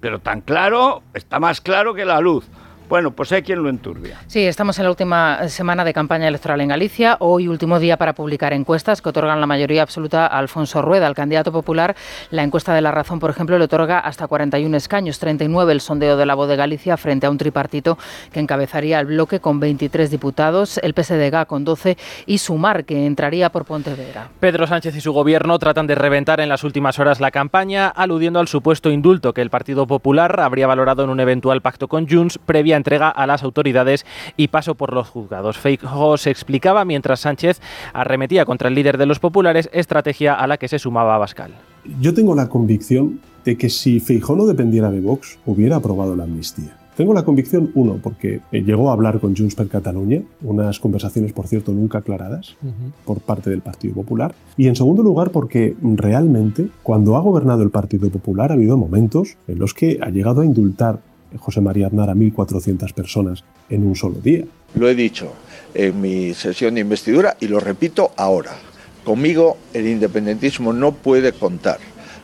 Pero 0.00 0.18
tan 0.20 0.42
claro, 0.42 1.02
está 1.14 1.40
más 1.40 1.60
claro 1.60 1.94
que 1.94 2.04
la 2.04 2.20
luz. 2.20 2.46
Bueno, 2.88 3.12
pues 3.12 3.32
hay 3.32 3.42
quien 3.42 3.62
lo 3.62 3.70
enturbia. 3.70 4.20
Sí, 4.26 4.44
estamos 4.44 4.78
en 4.78 4.84
la 4.84 4.90
última 4.90 5.48
semana 5.48 5.84
de 5.84 5.94
campaña 5.94 6.28
electoral 6.28 6.60
en 6.60 6.68
Galicia. 6.68 7.16
Hoy 7.20 7.48
último 7.48 7.80
día 7.80 7.96
para 7.96 8.12
publicar 8.12 8.52
encuestas 8.52 9.00
que 9.00 9.08
otorgan 9.08 9.40
la 9.40 9.46
mayoría 9.46 9.82
absoluta 9.82 10.26
a 10.26 10.38
Alfonso 10.38 10.82
Rueda, 10.82 11.06
el 11.06 11.14
candidato 11.14 11.50
popular. 11.50 11.96
La 12.30 12.42
encuesta 12.42 12.74
de 12.74 12.82
La 12.82 12.90
Razón, 12.90 13.20
por 13.20 13.30
ejemplo, 13.30 13.58
le 13.58 13.64
otorga 13.64 14.00
hasta 14.00 14.26
41 14.26 14.76
escaños, 14.76 15.18
39 15.18 15.72
el 15.72 15.80
sondeo 15.80 16.18
de 16.18 16.26
la 16.26 16.34
voz 16.34 16.48
de 16.48 16.56
Galicia 16.56 16.98
frente 16.98 17.26
a 17.26 17.30
un 17.30 17.38
tripartito 17.38 17.96
que 18.32 18.40
encabezaría 18.40 19.00
el 19.00 19.06
bloque 19.06 19.40
con 19.40 19.60
23 19.60 20.10
diputados, 20.10 20.78
el 20.78 20.92
PSDG 20.92 21.46
con 21.46 21.64
12 21.64 21.96
y 22.26 22.38
Sumar, 22.38 22.84
que 22.84 23.06
entraría 23.06 23.50
por 23.50 23.64
Pontevedra. 23.64 24.28
Pedro 24.40 24.66
Sánchez 24.66 24.94
y 24.96 25.00
su 25.00 25.12
gobierno 25.12 25.58
tratan 25.58 25.86
de 25.86 25.94
reventar 25.94 26.40
en 26.40 26.50
las 26.50 26.64
últimas 26.64 26.98
horas 26.98 27.18
la 27.20 27.30
campaña, 27.30 27.88
aludiendo 27.88 28.40
al 28.40 28.48
supuesto 28.48 28.90
indulto 28.90 29.32
que 29.32 29.40
el 29.40 29.48
Partido 29.48 29.86
Popular 29.86 30.38
habría 30.40 30.66
valorado 30.66 31.02
en 31.04 31.10
un 31.10 31.20
eventual 31.20 31.62
pacto 31.62 31.88
con 31.88 32.06
Junts 32.08 32.38
previa 32.38 32.73
entrega 32.76 33.08
a 33.08 33.26
las 33.26 33.42
autoridades 33.42 34.06
y 34.36 34.48
paso 34.48 34.74
por 34.74 34.92
los 34.92 35.08
juzgados. 35.08 35.58
Feijóo 35.58 36.16
se 36.16 36.30
explicaba 36.30 36.84
mientras 36.84 37.20
Sánchez 37.20 37.60
arremetía 37.92 38.44
contra 38.44 38.68
el 38.68 38.74
líder 38.74 38.98
de 38.98 39.06
los 39.06 39.18
populares, 39.18 39.68
estrategia 39.72 40.34
a 40.34 40.46
la 40.46 40.56
que 40.56 40.68
se 40.68 40.78
sumaba 40.78 41.18
Bascal. 41.18 41.52
Yo 42.00 42.14
tengo 42.14 42.34
la 42.34 42.48
convicción 42.48 43.20
de 43.44 43.56
que 43.56 43.68
si 43.68 44.00
Feijóo 44.00 44.36
no 44.36 44.46
dependiera 44.46 44.90
de 44.90 45.00
Vox, 45.00 45.38
hubiera 45.44 45.76
aprobado 45.76 46.16
la 46.16 46.24
amnistía. 46.24 46.76
Tengo 46.96 47.12
la 47.12 47.24
convicción, 47.24 47.72
uno, 47.74 47.98
porque 48.00 48.40
llegó 48.52 48.88
a 48.88 48.92
hablar 48.92 49.18
con 49.18 49.36
Junts 49.36 49.56
per 49.56 49.66
Catalunya, 49.66 50.22
unas 50.42 50.78
conversaciones, 50.78 51.32
por 51.32 51.48
cierto, 51.48 51.72
nunca 51.72 51.98
aclaradas 51.98 52.56
uh 52.62 52.66
-huh. 52.66 52.92
por 53.04 53.20
parte 53.20 53.50
del 53.50 53.62
Partido 53.62 53.94
Popular. 53.94 54.32
Y 54.56 54.68
en 54.68 54.76
segundo 54.76 55.02
lugar, 55.02 55.30
porque 55.30 55.74
realmente, 55.82 56.68
cuando 56.84 57.16
ha 57.16 57.20
gobernado 57.20 57.64
el 57.64 57.70
Partido 57.70 58.10
Popular, 58.10 58.52
ha 58.52 58.54
habido 58.54 58.76
momentos 58.76 59.36
en 59.48 59.58
los 59.58 59.74
que 59.74 59.98
ha 60.00 60.10
llegado 60.10 60.42
a 60.42 60.44
indultar 60.44 61.00
José 61.38 61.60
María 61.60 61.88
Aznar 61.88 62.10
a 62.10 62.14
1.400 62.14 62.92
personas 62.92 63.44
en 63.68 63.86
un 63.86 63.96
solo 63.96 64.16
día. 64.20 64.44
Lo 64.74 64.88
he 64.88 64.94
dicho 64.94 65.32
en 65.74 66.00
mi 66.00 66.34
sesión 66.34 66.74
de 66.74 66.80
investidura 66.80 67.36
y 67.40 67.48
lo 67.48 67.60
repito 67.60 68.12
ahora. 68.16 68.52
Conmigo 69.04 69.58
el 69.72 69.86
independentismo 69.86 70.72
no 70.72 70.92
puede 70.92 71.32
contar 71.32 71.78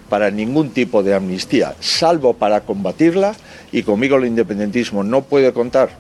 para 0.08 0.30
ningún 0.30 0.70
tipo 0.70 1.02
de 1.02 1.14
amnistía, 1.14 1.74
salvo 1.78 2.34
para 2.34 2.62
combatirla, 2.62 3.34
y 3.70 3.84
conmigo 3.84 4.16
el 4.16 4.26
independentismo 4.26 5.04
no 5.04 5.22
puede 5.22 5.52
contar 5.52 5.90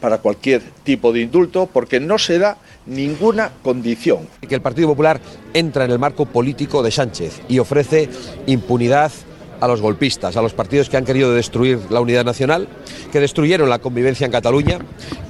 para 0.00 0.18
cualquier 0.18 0.62
tipo 0.82 1.12
de 1.12 1.22
indulto 1.22 1.66
porque 1.72 2.00
no 2.00 2.18
se 2.18 2.38
da 2.38 2.58
ninguna 2.86 3.50
condición. 3.62 4.28
Que 4.46 4.54
el 4.54 4.60
Partido 4.60 4.88
Popular 4.88 5.20
entra 5.54 5.84
en 5.84 5.92
el 5.92 5.98
marco 5.98 6.26
político 6.26 6.82
de 6.82 6.90
Sánchez 6.90 7.40
y 7.48 7.58
ofrece 7.60 8.08
impunidad 8.46 9.12
a 9.60 9.68
los 9.68 9.80
golpistas, 9.80 10.36
a 10.36 10.42
los 10.42 10.54
partidos 10.54 10.88
que 10.88 10.96
han 10.96 11.04
querido 11.04 11.32
destruir 11.32 11.78
la 11.90 12.00
unidad 12.00 12.24
nacional, 12.24 12.68
que 13.12 13.20
destruyeron 13.20 13.68
la 13.68 13.78
convivencia 13.78 14.24
en 14.24 14.32
Cataluña, 14.32 14.78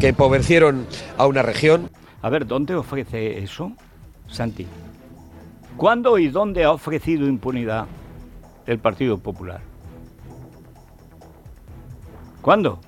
que 0.01 0.09
empobrecieron 0.09 0.87
a 1.17 1.27
una 1.27 1.43
región. 1.43 1.91
A 2.23 2.31
ver, 2.31 2.47
¿dónde 2.47 2.75
ofrece 2.75 3.39
eso, 3.39 3.73
Santi? 4.29 4.67
¿Cuándo 5.77 6.19
y 6.19 6.29
dónde 6.29 6.65
ha 6.65 6.73
ofrecido 6.73 7.27
impunidad 7.27 7.87
el 8.67 8.79
Partido 8.79 9.19
Popular? 9.19 9.61
¿Cuándo? 12.41 12.81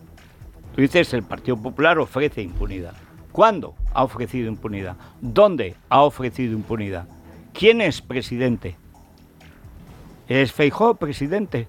Tú 0.75 0.83
dices 0.83 1.13
el 1.13 1.23
Partido 1.23 1.57
Popular 1.57 1.99
ofrece 1.99 2.43
impunidad. 2.43 2.95
¿Cuándo 3.33 3.75
ha 3.93 4.05
ofrecido 4.05 4.49
impunidad? 4.49 4.97
¿Dónde 5.21 5.77
ha 5.89 6.03
ofrecido 6.03 6.55
impunidad? 6.55 7.07
¿Quién 7.53 7.81
es 7.81 8.01
presidente? 8.01 8.77
¿Es 10.29 10.53
Feijó 10.53 10.95
presidente? 10.97 11.69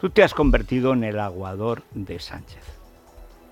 Tú 0.00 0.10
te 0.10 0.22
has 0.22 0.34
convertido 0.34 0.92
en 0.92 1.02
el 1.02 1.18
aguador 1.18 1.82
de 1.94 2.20
Sánchez. 2.20 2.62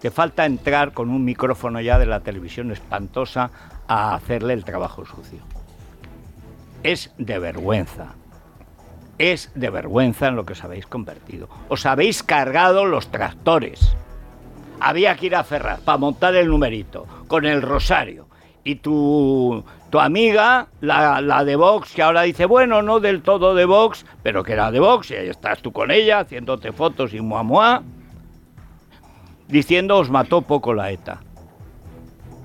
Te 0.00 0.12
falta 0.12 0.46
entrar 0.46 0.92
con 0.92 1.10
un 1.10 1.24
micrófono 1.24 1.80
ya 1.80 1.98
de 1.98 2.06
la 2.06 2.20
televisión 2.20 2.70
espantosa 2.70 3.50
a 3.88 4.14
hacerle 4.14 4.54
el 4.54 4.64
trabajo 4.64 5.04
sucio. 5.04 5.40
Es 6.84 7.12
de 7.18 7.40
vergüenza. 7.40 8.14
Es 9.18 9.50
de 9.56 9.68
vergüenza 9.68 10.28
en 10.28 10.36
lo 10.36 10.46
que 10.46 10.52
os 10.52 10.62
habéis 10.62 10.86
convertido. 10.86 11.48
Os 11.68 11.86
habéis 11.86 12.22
cargado 12.22 12.86
los 12.86 13.08
tractores. 13.10 13.96
Había 14.78 15.16
que 15.16 15.26
ir 15.26 15.34
a 15.34 15.42
Ferraz 15.42 15.80
para 15.80 15.98
montar 15.98 16.36
el 16.36 16.48
numerito 16.48 17.04
con 17.26 17.44
el 17.46 17.62
rosario. 17.62 18.28
Y 18.62 18.76
tu, 18.76 19.64
tu 19.90 19.98
amiga, 19.98 20.68
la, 20.80 21.20
la, 21.20 21.44
de 21.44 21.56
Vox, 21.56 21.92
que 21.92 22.02
ahora 22.02 22.22
dice, 22.22 22.46
bueno, 22.46 22.80
no 22.80 23.00
del 23.00 23.22
todo 23.22 23.54
de 23.56 23.64
Vox, 23.64 24.06
pero 24.22 24.44
que 24.44 24.52
era 24.52 24.70
de 24.70 24.78
Vox, 24.78 25.10
y 25.10 25.16
ahí 25.16 25.28
estás 25.28 25.60
tú 25.60 25.72
con 25.72 25.90
ella, 25.90 26.20
haciéndote 26.20 26.72
fotos 26.72 27.12
y 27.12 27.20
muah, 27.20 27.42
muah, 27.42 27.82
diciendo 29.48 29.98
os 29.98 30.08
mató 30.08 30.42
poco 30.42 30.74
la 30.74 30.92
ETA. 30.92 31.20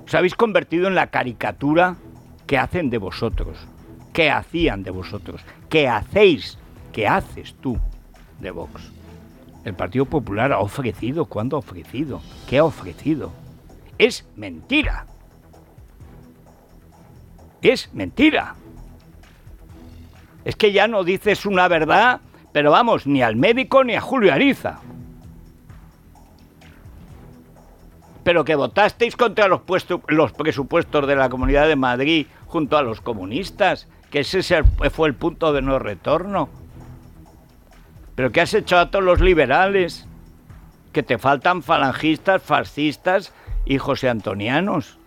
Os 0.06 0.16
habéis 0.16 0.34
convertido 0.34 0.88
en 0.88 0.96
la 0.96 1.08
caricatura 1.08 1.96
que 2.48 2.58
hacen 2.58 2.90
de 2.90 2.98
vosotros, 2.98 3.58
que 4.12 4.32
hacían 4.32 4.82
de 4.82 4.92
vosotros, 4.92 5.42
que 5.70 5.88
hacéis, 5.88 6.58
que 6.92 7.08
haces 7.08 7.56
tú 7.62 7.78
de 8.40 8.50
Vox. 8.50 8.92
El 9.66 9.76
Partido 9.76 10.06
Popular 10.06 10.52
ha 10.52 10.60
ofrecido, 10.60 11.26
¿cuándo 11.26 11.58
ha 11.58 11.60
ofrecido? 11.60 12.22
¿Qué 12.48 12.58
ha 12.58 12.64
ofrecido? 12.64 13.32
Es 13.98 14.28
mentira 14.36 15.06
es 17.70 17.94
mentira. 17.94 18.56
Es 20.44 20.56
que 20.56 20.72
ya 20.72 20.88
no 20.88 21.04
dices 21.04 21.46
una 21.46 21.68
verdad, 21.68 22.22
pero 22.52 22.72
vamos, 22.72 23.08
ni 23.08 23.22
al 23.22 23.36
médico 23.36 23.84
ni 23.84 23.96
a 23.96 24.02
Julio 24.02 24.34
Ariza. 24.34 24.80
Pero 28.24 28.44
que 28.44 28.56
votasteis 28.56 29.16
contra 29.16 29.48
los, 29.48 29.62
los 30.08 30.32
presupuestos 30.34 31.08
de 31.08 31.16
la 31.16 31.30
Comunidad 31.30 31.68
de 31.68 31.76
Madrid 31.76 32.28
junto 32.48 32.78
a 32.78 32.84
los 32.84 33.02
comunistas, 33.02 33.88
que 34.10 34.22
ese 34.22 34.64
fue 34.92 35.08
el 35.08 35.16
punto 35.16 35.54
de 35.54 35.62
no 35.62 35.80
retorno. 35.80 36.50
Pero 38.16 38.32
que 38.32 38.42
has 38.42 38.54
hecho 38.54 38.78
a 38.78 38.90
todos 38.90 39.04
los 39.04 39.20
liberales, 39.20 40.08
que 40.94 41.04
te 41.04 41.18
faltan 41.18 41.62
falangistas, 41.62 42.42
fascistas 42.42 43.34
y 43.66 43.78
josé 43.78 44.10
antonianos 44.10 44.98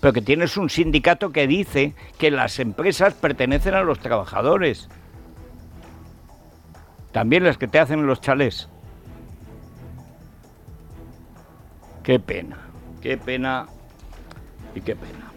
pero 0.00 0.12
que 0.12 0.22
tienes 0.22 0.56
un 0.56 0.70
sindicato 0.70 1.30
que 1.30 1.46
dice 1.46 1.94
que 2.18 2.30
las 2.30 2.58
empresas 2.58 3.14
pertenecen 3.14 3.74
a 3.74 3.82
los 3.82 3.98
trabajadores. 3.98 4.88
También 7.12 7.44
las 7.44 7.58
que 7.58 7.68
te 7.68 7.78
hacen 7.78 8.06
los 8.06 8.20
chalés. 8.20 8.68
Qué 12.02 12.18
pena, 12.18 12.56
qué 13.02 13.18
pena 13.18 13.66
y 14.74 14.80
qué 14.80 14.96
pena. 14.96 15.30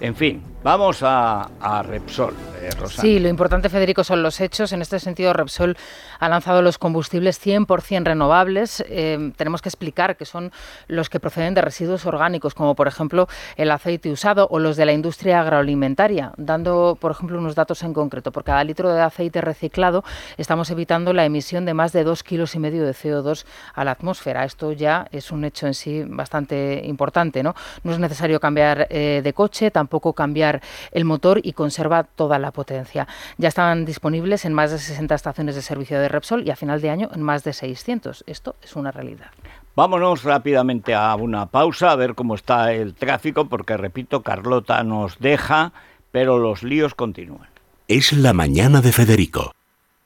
En 0.00 0.16
fin, 0.16 0.42
vamos 0.62 1.02
a, 1.02 1.48
Repsol, 1.84 2.34
eh, 2.60 2.70
Sí, 2.88 3.18
lo 3.18 3.28
importante, 3.28 3.68
Federico, 3.68 4.04
son 4.04 4.22
los 4.22 4.40
hechos. 4.40 4.72
En 4.72 4.82
este 4.82 4.98
sentido, 4.98 5.32
Repsol 5.32 5.76
ha 6.18 6.28
lanzado 6.28 6.62
los 6.62 6.78
combustibles 6.78 7.44
100% 7.44 8.04
renovables. 8.04 8.84
Eh, 8.88 9.32
tenemos 9.36 9.62
que 9.62 9.68
explicar 9.68 10.16
que 10.16 10.24
son 10.24 10.52
los 10.88 11.08
que 11.08 11.20
proceden 11.20 11.54
de 11.54 11.62
residuos 11.62 12.06
orgánicos, 12.06 12.54
como 12.54 12.74
por 12.74 12.88
ejemplo 12.88 13.28
el 13.56 13.70
aceite 13.70 14.10
usado 14.10 14.46
o 14.50 14.58
los 14.58 14.76
de 14.76 14.86
la 14.86 14.92
industria 14.92 15.40
agroalimentaria, 15.40 16.32
dando, 16.36 16.96
por 17.00 17.10
ejemplo, 17.10 17.38
unos 17.38 17.54
datos 17.54 17.82
en 17.82 17.92
concreto. 17.92 18.30
Por 18.32 18.44
cada 18.44 18.62
litro 18.62 18.92
de 18.92 19.00
aceite 19.00 19.40
reciclado 19.40 20.04
estamos 20.36 20.70
evitando 20.70 21.12
la 21.12 21.24
emisión 21.24 21.64
de 21.64 21.74
más 21.74 21.92
de 21.92 22.04
dos 22.04 22.22
kilos 22.22 22.54
y 22.54 22.58
medio 22.58 22.84
de 22.84 22.92
CO2 22.92 23.44
a 23.74 23.84
la 23.84 23.92
atmósfera. 23.92 24.44
Esto 24.44 24.72
ya 24.72 25.08
es 25.10 25.32
un 25.32 25.44
hecho 25.44 25.66
en 25.66 25.74
sí 25.74 26.04
bastante 26.06 26.82
importante. 26.84 27.42
No, 27.42 27.54
no 27.82 27.92
es 27.92 27.98
necesario 27.98 28.38
cambiar 28.38 28.86
eh, 28.90 29.20
de 29.22 29.32
coche, 29.32 29.70
tampoco 29.70 29.92
poco 29.92 30.14
cambiar 30.52 30.62
el 30.90 31.04
motor 31.04 31.40
y 31.42 31.52
conserva 31.52 32.04
toda 32.04 32.38
la 32.38 32.50
potencia. 32.50 33.06
Ya 33.38 33.48
están 33.48 33.84
disponibles 33.84 34.44
en 34.44 34.52
más 34.52 34.70
de 34.70 34.78
60 34.78 35.14
estaciones 35.14 35.54
de 35.54 35.62
servicio 35.62 35.98
de 35.98 36.08
Repsol 36.08 36.46
y 36.46 36.50
a 36.50 36.56
final 36.56 36.80
de 36.80 36.90
año 36.90 37.10
en 37.14 37.22
más 37.22 37.44
de 37.44 37.52
600. 37.52 38.24
Esto 38.26 38.56
es 38.62 38.76
una 38.76 38.90
realidad. 38.90 39.30
Vámonos 39.74 40.22
rápidamente 40.22 40.94
a 40.94 41.14
una 41.14 41.46
pausa 41.46 41.92
a 41.92 41.96
ver 41.96 42.14
cómo 42.14 42.34
está 42.34 42.72
el 42.72 42.94
tráfico, 42.94 43.48
porque 43.48 43.76
repito, 43.76 44.22
Carlota 44.22 44.82
nos 44.82 45.18
deja, 45.18 45.72
pero 46.10 46.38
los 46.38 46.62
líos 46.62 46.94
continúan. 46.94 47.48
Es 47.88 48.12
la 48.12 48.34
mañana 48.34 48.82
de 48.82 48.92
Federico, 48.92 49.52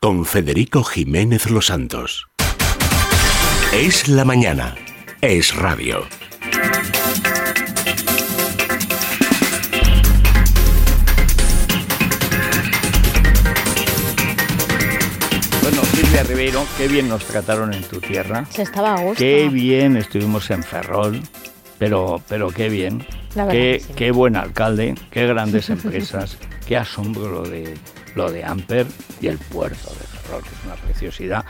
con 0.00 0.24
Federico 0.24 0.84
Jiménez 0.84 1.50
Los 1.50 1.66
Santos. 1.66 2.28
Es 3.72 4.08
la 4.08 4.24
mañana, 4.24 4.76
es 5.20 5.54
radio. 5.56 6.04
Ribeiro, 16.22 16.64
qué 16.78 16.88
bien 16.88 17.08
nos 17.08 17.24
trataron 17.24 17.74
en 17.74 17.82
tu 17.82 18.00
tierra. 18.00 18.46
Se 18.50 18.62
estaba 18.62 18.94
a 18.94 19.00
gusto. 19.02 19.18
Qué 19.18 19.48
bien 19.48 19.96
estuvimos 19.96 20.50
en 20.50 20.62
Ferrol, 20.62 21.20
pero, 21.78 22.22
pero 22.28 22.48
qué 22.48 22.68
bien. 22.68 23.06
Qué, 23.50 23.82
qué 23.96 24.10
buen 24.12 24.36
alcalde, 24.36 24.94
qué 25.10 25.26
grandes 25.26 25.68
empresas, 25.70 26.38
qué 26.66 26.76
asombro 26.76 27.30
lo 27.30 27.42
de, 27.42 27.74
lo 28.14 28.30
de 28.30 28.44
Amper 28.44 28.86
y 29.20 29.26
el 29.26 29.38
puerto 29.38 29.90
de 29.90 30.06
Ferrol, 30.06 30.42
que 30.42 30.48
es 30.48 30.64
una 30.64 30.74
preciosidad. 30.74 31.44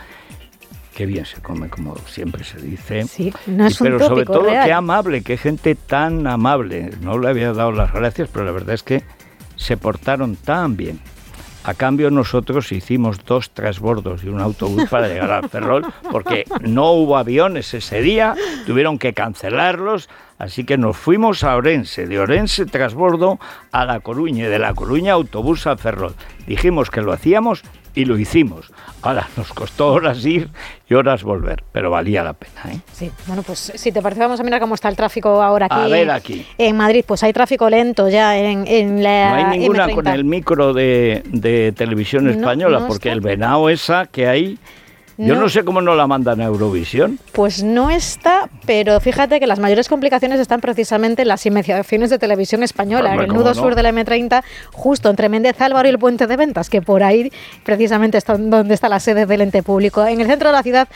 Qué 0.93 1.05
bien 1.05 1.25
se 1.25 1.39
come, 1.41 1.69
como 1.69 1.95
siempre 2.07 2.43
se 2.43 2.59
dice. 2.59 3.05
Sí, 3.07 3.31
no 3.45 3.67
es 3.67 3.77
Pero 3.77 3.99
sobre 3.99 4.25
todo, 4.25 4.47
qué 4.47 4.73
amable, 4.73 5.21
qué 5.21 5.37
gente 5.37 5.75
tan 5.75 6.25
amable. 6.25 6.89
No 7.01 7.19
le 7.19 7.29
había 7.29 7.53
dado 7.53 7.71
las 7.71 7.93
gracias, 7.93 8.29
pero 8.33 8.45
la 8.45 8.51
verdad 8.51 8.73
es 8.73 8.83
que 8.83 9.03
se 9.55 9.77
portaron 9.77 10.35
tan 10.35 10.75
bien. 10.75 10.99
A 11.67 11.73
cambio 11.73 12.09
nosotros 12.09 12.71
hicimos 12.71 13.25
dos 13.25 13.49
transbordos 13.49 14.23
y 14.23 14.29
un 14.29 14.39
autobús 14.39 14.85
para 14.89 15.09
llegar 15.09 15.31
al 15.31 15.49
Ferrol 15.49 15.85
porque 16.09 16.45
no 16.61 16.93
hubo 16.93 17.17
aviones 17.17 17.73
ese 17.73 18.01
día, 18.01 18.35
tuvieron 18.65 18.97
que 18.97 19.11
cancelarlos, 19.11 20.07
así 20.37 20.63
que 20.63 20.77
nos 20.77 20.95
fuimos 20.95 21.43
a 21.43 21.57
Orense, 21.57 22.07
de 22.07 22.21
Orense 22.21 22.65
transbordo 22.67 23.37
a 23.73 23.83
La 23.83 23.99
Coruña 23.99 24.45
y 24.45 24.47
de 24.47 24.59
La 24.59 24.73
Coruña 24.73 25.11
autobús 25.11 25.67
al 25.67 25.77
Ferrol. 25.77 26.15
Dijimos 26.47 26.89
que 26.89 27.01
lo 27.01 27.11
hacíamos 27.11 27.63
y 27.97 28.05
lo 28.05 28.17
hicimos. 28.19 28.71
Ahora, 29.01 29.27
nos 29.35 29.51
costó 29.53 29.91
horas 29.91 30.23
ir 30.23 30.49
y 30.87 30.93
horas 30.93 31.23
volver, 31.23 31.63
pero 31.71 31.89
valía 31.89 32.23
la 32.23 32.33
pena. 32.33 32.75
¿eh? 32.75 32.79
Sí, 32.93 33.11
bueno, 33.25 33.41
pues 33.41 33.71
si 33.73 33.91
te 33.91 34.03
parece, 34.03 34.21
vamos 34.21 34.39
a 34.39 34.43
mirar 34.43 34.59
cómo 34.61 34.75
está 34.75 34.87
el 34.87 34.95
tráfico 34.95 35.41
ahora 35.41 35.65
aquí. 35.65 35.75
A 35.79 35.87
ver 35.87 36.11
aquí. 36.11 36.45
En 36.59 36.77
Madrid, 36.77 37.03
pues 37.07 37.23
hay 37.23 37.33
tráfico 37.33 37.67
lento 37.71 38.07
ya 38.07 38.37
en, 38.37 38.67
en 38.67 39.01
la. 39.01 39.29
No 39.29 39.35
hay 39.51 39.59
ninguna 39.59 39.89
con 39.89 40.05
el 40.07 40.25
micro 40.25 40.73
de, 40.73 41.23
de 41.25 41.73
televisión 41.75 42.29
española, 42.29 42.85
porque 42.87 43.09
el 43.09 43.21
venado 43.21 43.67
esa 43.69 44.05
que 44.05 44.27
hay 44.27 44.59
yo 45.17 45.35
no 45.35 45.49
sé 45.49 45.63
cómo 45.63 45.81
no 45.81 45.95
la 45.95 46.07
mandan 46.07 46.41
a 46.41 46.45
Eurovisión. 46.45 47.19
Pues 47.31 47.63
no 47.63 47.89
está, 47.89 48.49
pero 48.65 48.99
fíjate 48.99 49.39
que 49.39 49.47
las 49.47 49.59
mayores 49.59 49.89
complicaciones 49.89 50.39
están 50.39 50.61
precisamente 50.61 51.23
en 51.23 51.27
las 51.27 51.45
inmediaciones 51.45 52.09
de 52.09 52.19
televisión 52.19 52.63
española, 52.63 53.13
en 53.13 53.21
el 53.21 53.27
nudo 53.27 53.53
sur 53.53 53.75
de 53.75 53.83
la 53.83 53.91
M30, 53.91 54.43
justo 54.71 55.09
entre 55.09 55.29
Méndez 55.29 55.59
Álvaro 55.59 55.87
y 55.87 55.91
el 55.91 55.99
puente 55.99 56.27
de 56.27 56.37
ventas, 56.37 56.69
que 56.69 56.81
por 56.81 57.03
ahí 57.03 57.31
precisamente 57.63 58.17
está 58.17 58.37
donde 58.37 58.73
está 58.73 58.89
la 58.89 58.99
sede 58.99 59.25
del 59.25 59.41
ente 59.41 59.63
público. 59.63 60.05
En 60.05 60.21
el 60.21 60.27
centro 60.27 60.49
de 60.49 60.53
la 60.53 60.63
ciudad 60.63 60.87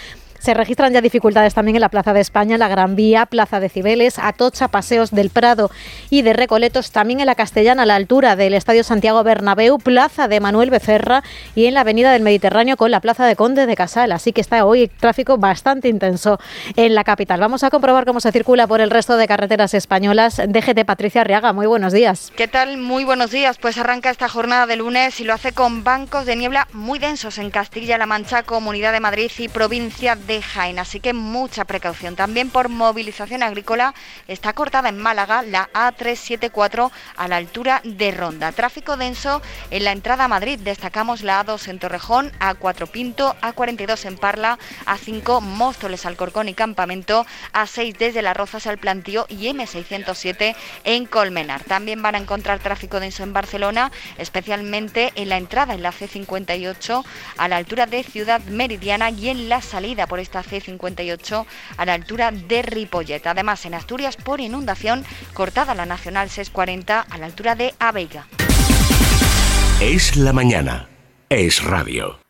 se 0.41 0.55
registran 0.55 0.91
ya 0.91 1.01
dificultades 1.01 1.53
también 1.53 1.75
en 1.75 1.81
la 1.81 1.89
Plaza 1.89 2.13
de 2.13 2.19
España, 2.19 2.57
la 2.57 2.67
Gran 2.67 2.95
Vía, 2.95 3.27
Plaza 3.27 3.59
de 3.59 3.69
Cibeles, 3.69 4.17
Atocha, 4.17 4.69
Paseos 4.69 5.11
del 5.11 5.29
Prado 5.29 5.69
y 6.09 6.23
de 6.23 6.33
Recoletos, 6.33 6.91
también 6.91 7.19
en 7.19 7.27
la 7.27 7.35
Castellana 7.35 7.83
a 7.83 7.85
la 7.85 7.95
altura 7.95 8.35
del 8.35 8.55
Estadio 8.55 8.83
Santiago 8.83 9.23
Bernabéu, 9.23 9.77
Plaza 9.77 10.27
de 10.27 10.39
Manuel 10.39 10.71
Becerra 10.71 11.23
y 11.53 11.67
en 11.67 11.75
la 11.75 11.81
Avenida 11.81 12.11
del 12.11 12.23
Mediterráneo 12.23 12.75
con 12.75 12.89
la 12.89 13.01
Plaza 13.01 13.27
de 13.27 13.35
Conde 13.35 13.67
de 13.67 13.75
Casal. 13.75 14.11
Así 14.11 14.33
que 14.33 14.41
está 14.41 14.65
hoy 14.65 14.87
tráfico 14.87 15.37
bastante 15.37 15.89
intenso 15.89 16.39
en 16.75 16.95
la 16.95 17.03
capital. 17.03 17.39
Vamos 17.39 17.63
a 17.63 17.69
comprobar 17.69 18.05
cómo 18.05 18.19
se 18.19 18.31
circula 18.31 18.65
por 18.65 18.81
el 18.81 18.89
resto 18.89 19.17
de 19.17 19.27
carreteras 19.27 19.75
españolas. 19.75 20.37
DGT 20.37 20.85
Patricia 20.85 21.21
Arriaga, 21.21 21.53
muy 21.53 21.67
buenos 21.67 21.93
días. 21.93 22.31
¿Qué 22.35 22.47
tal? 22.47 22.77
Muy 22.77 23.03
buenos 23.03 23.29
días. 23.29 23.59
Pues 23.59 23.77
arranca 23.77 24.09
esta 24.09 24.27
jornada 24.27 24.65
de 24.65 24.77
lunes 24.77 25.19
y 25.19 25.23
lo 25.23 25.33
hace 25.33 25.51
con 25.51 25.83
bancos 25.83 26.25
de 26.25 26.35
niebla 26.35 26.67
muy 26.73 26.97
densos 26.97 27.37
en 27.37 27.51
Castilla-La 27.51 28.07
Mancha, 28.07 28.41
Comunidad 28.41 28.91
de 28.91 28.99
Madrid 28.99 29.29
y 29.37 29.47
provincia 29.47 30.15
de 30.15 30.30
Jaén, 30.39 30.79
así 30.79 30.99
que 30.99 31.13
mucha 31.13 31.65
precaución. 31.65 32.15
También 32.15 32.49
por 32.49 32.69
movilización 32.69 33.43
agrícola 33.43 33.93
está 34.27 34.53
cortada 34.53 34.87
en 34.87 34.97
Málaga 34.97 35.41
la 35.41 35.69
A374 35.73 36.91
a 37.17 37.27
la 37.27 37.35
altura 37.37 37.81
de 37.83 38.11
Ronda. 38.11 38.51
Tráfico 38.51 38.95
denso 38.95 39.41
en 39.71 39.83
la 39.83 39.91
entrada 39.91 40.25
a 40.25 40.27
Madrid. 40.29 40.59
Destacamos 40.59 41.23
la 41.23 41.43
A2 41.43 41.67
en 41.67 41.79
Torrejón, 41.79 42.31
A4 42.39 42.87
Pinto, 42.87 43.35
A42 43.41 44.05
en 44.05 44.17
Parla, 44.17 44.59
A5 44.85 45.41
Móstoles, 45.41 46.05
Alcorcón 46.05 46.47
y 46.47 46.53
Campamento, 46.53 47.25
A6 47.53 47.97
desde 47.97 48.21
Las 48.21 48.37
Rozas 48.37 48.67
al 48.67 48.77
Plantío 48.77 49.25
y 49.27 49.47
M607 49.47 50.55
en 50.83 51.05
Colmenar. 51.07 51.63
También 51.63 52.01
van 52.01 52.15
a 52.15 52.19
encontrar 52.19 52.59
tráfico 52.59 52.99
denso 52.99 53.23
en 53.23 53.33
Barcelona, 53.33 53.91
especialmente 54.17 55.11
en 55.15 55.29
la 55.29 55.37
entrada 55.37 55.73
en 55.73 55.81
la 55.81 55.91
C58 55.91 57.03
a 57.37 57.47
la 57.47 57.57
altura 57.57 57.85
de 57.87 58.03
Ciudad 58.03 58.41
Meridiana 58.41 59.09
y 59.09 59.29
en 59.29 59.49
la 59.49 59.61
salida 59.61 60.07
por 60.07 60.19
esta 60.21 60.43
C58 60.43 61.45
a 61.77 61.85
la 61.85 61.93
altura 61.93 62.31
de 62.31 62.61
Ripollet. 62.61 63.25
Además, 63.25 63.65
en 63.65 63.73
Asturias, 63.73 64.17
por 64.17 64.39
inundación, 64.39 65.03
cortada 65.33 65.75
la 65.75 65.85
Nacional 65.85 66.29
640 66.29 67.01
a 67.01 67.17
la 67.17 67.25
altura 67.25 67.55
de 67.55 67.73
Aveiga. 67.79 68.27
Es 69.81 70.15
la 70.15 70.31
mañana. 70.31 70.87
Es 71.29 71.63
radio. 71.63 72.20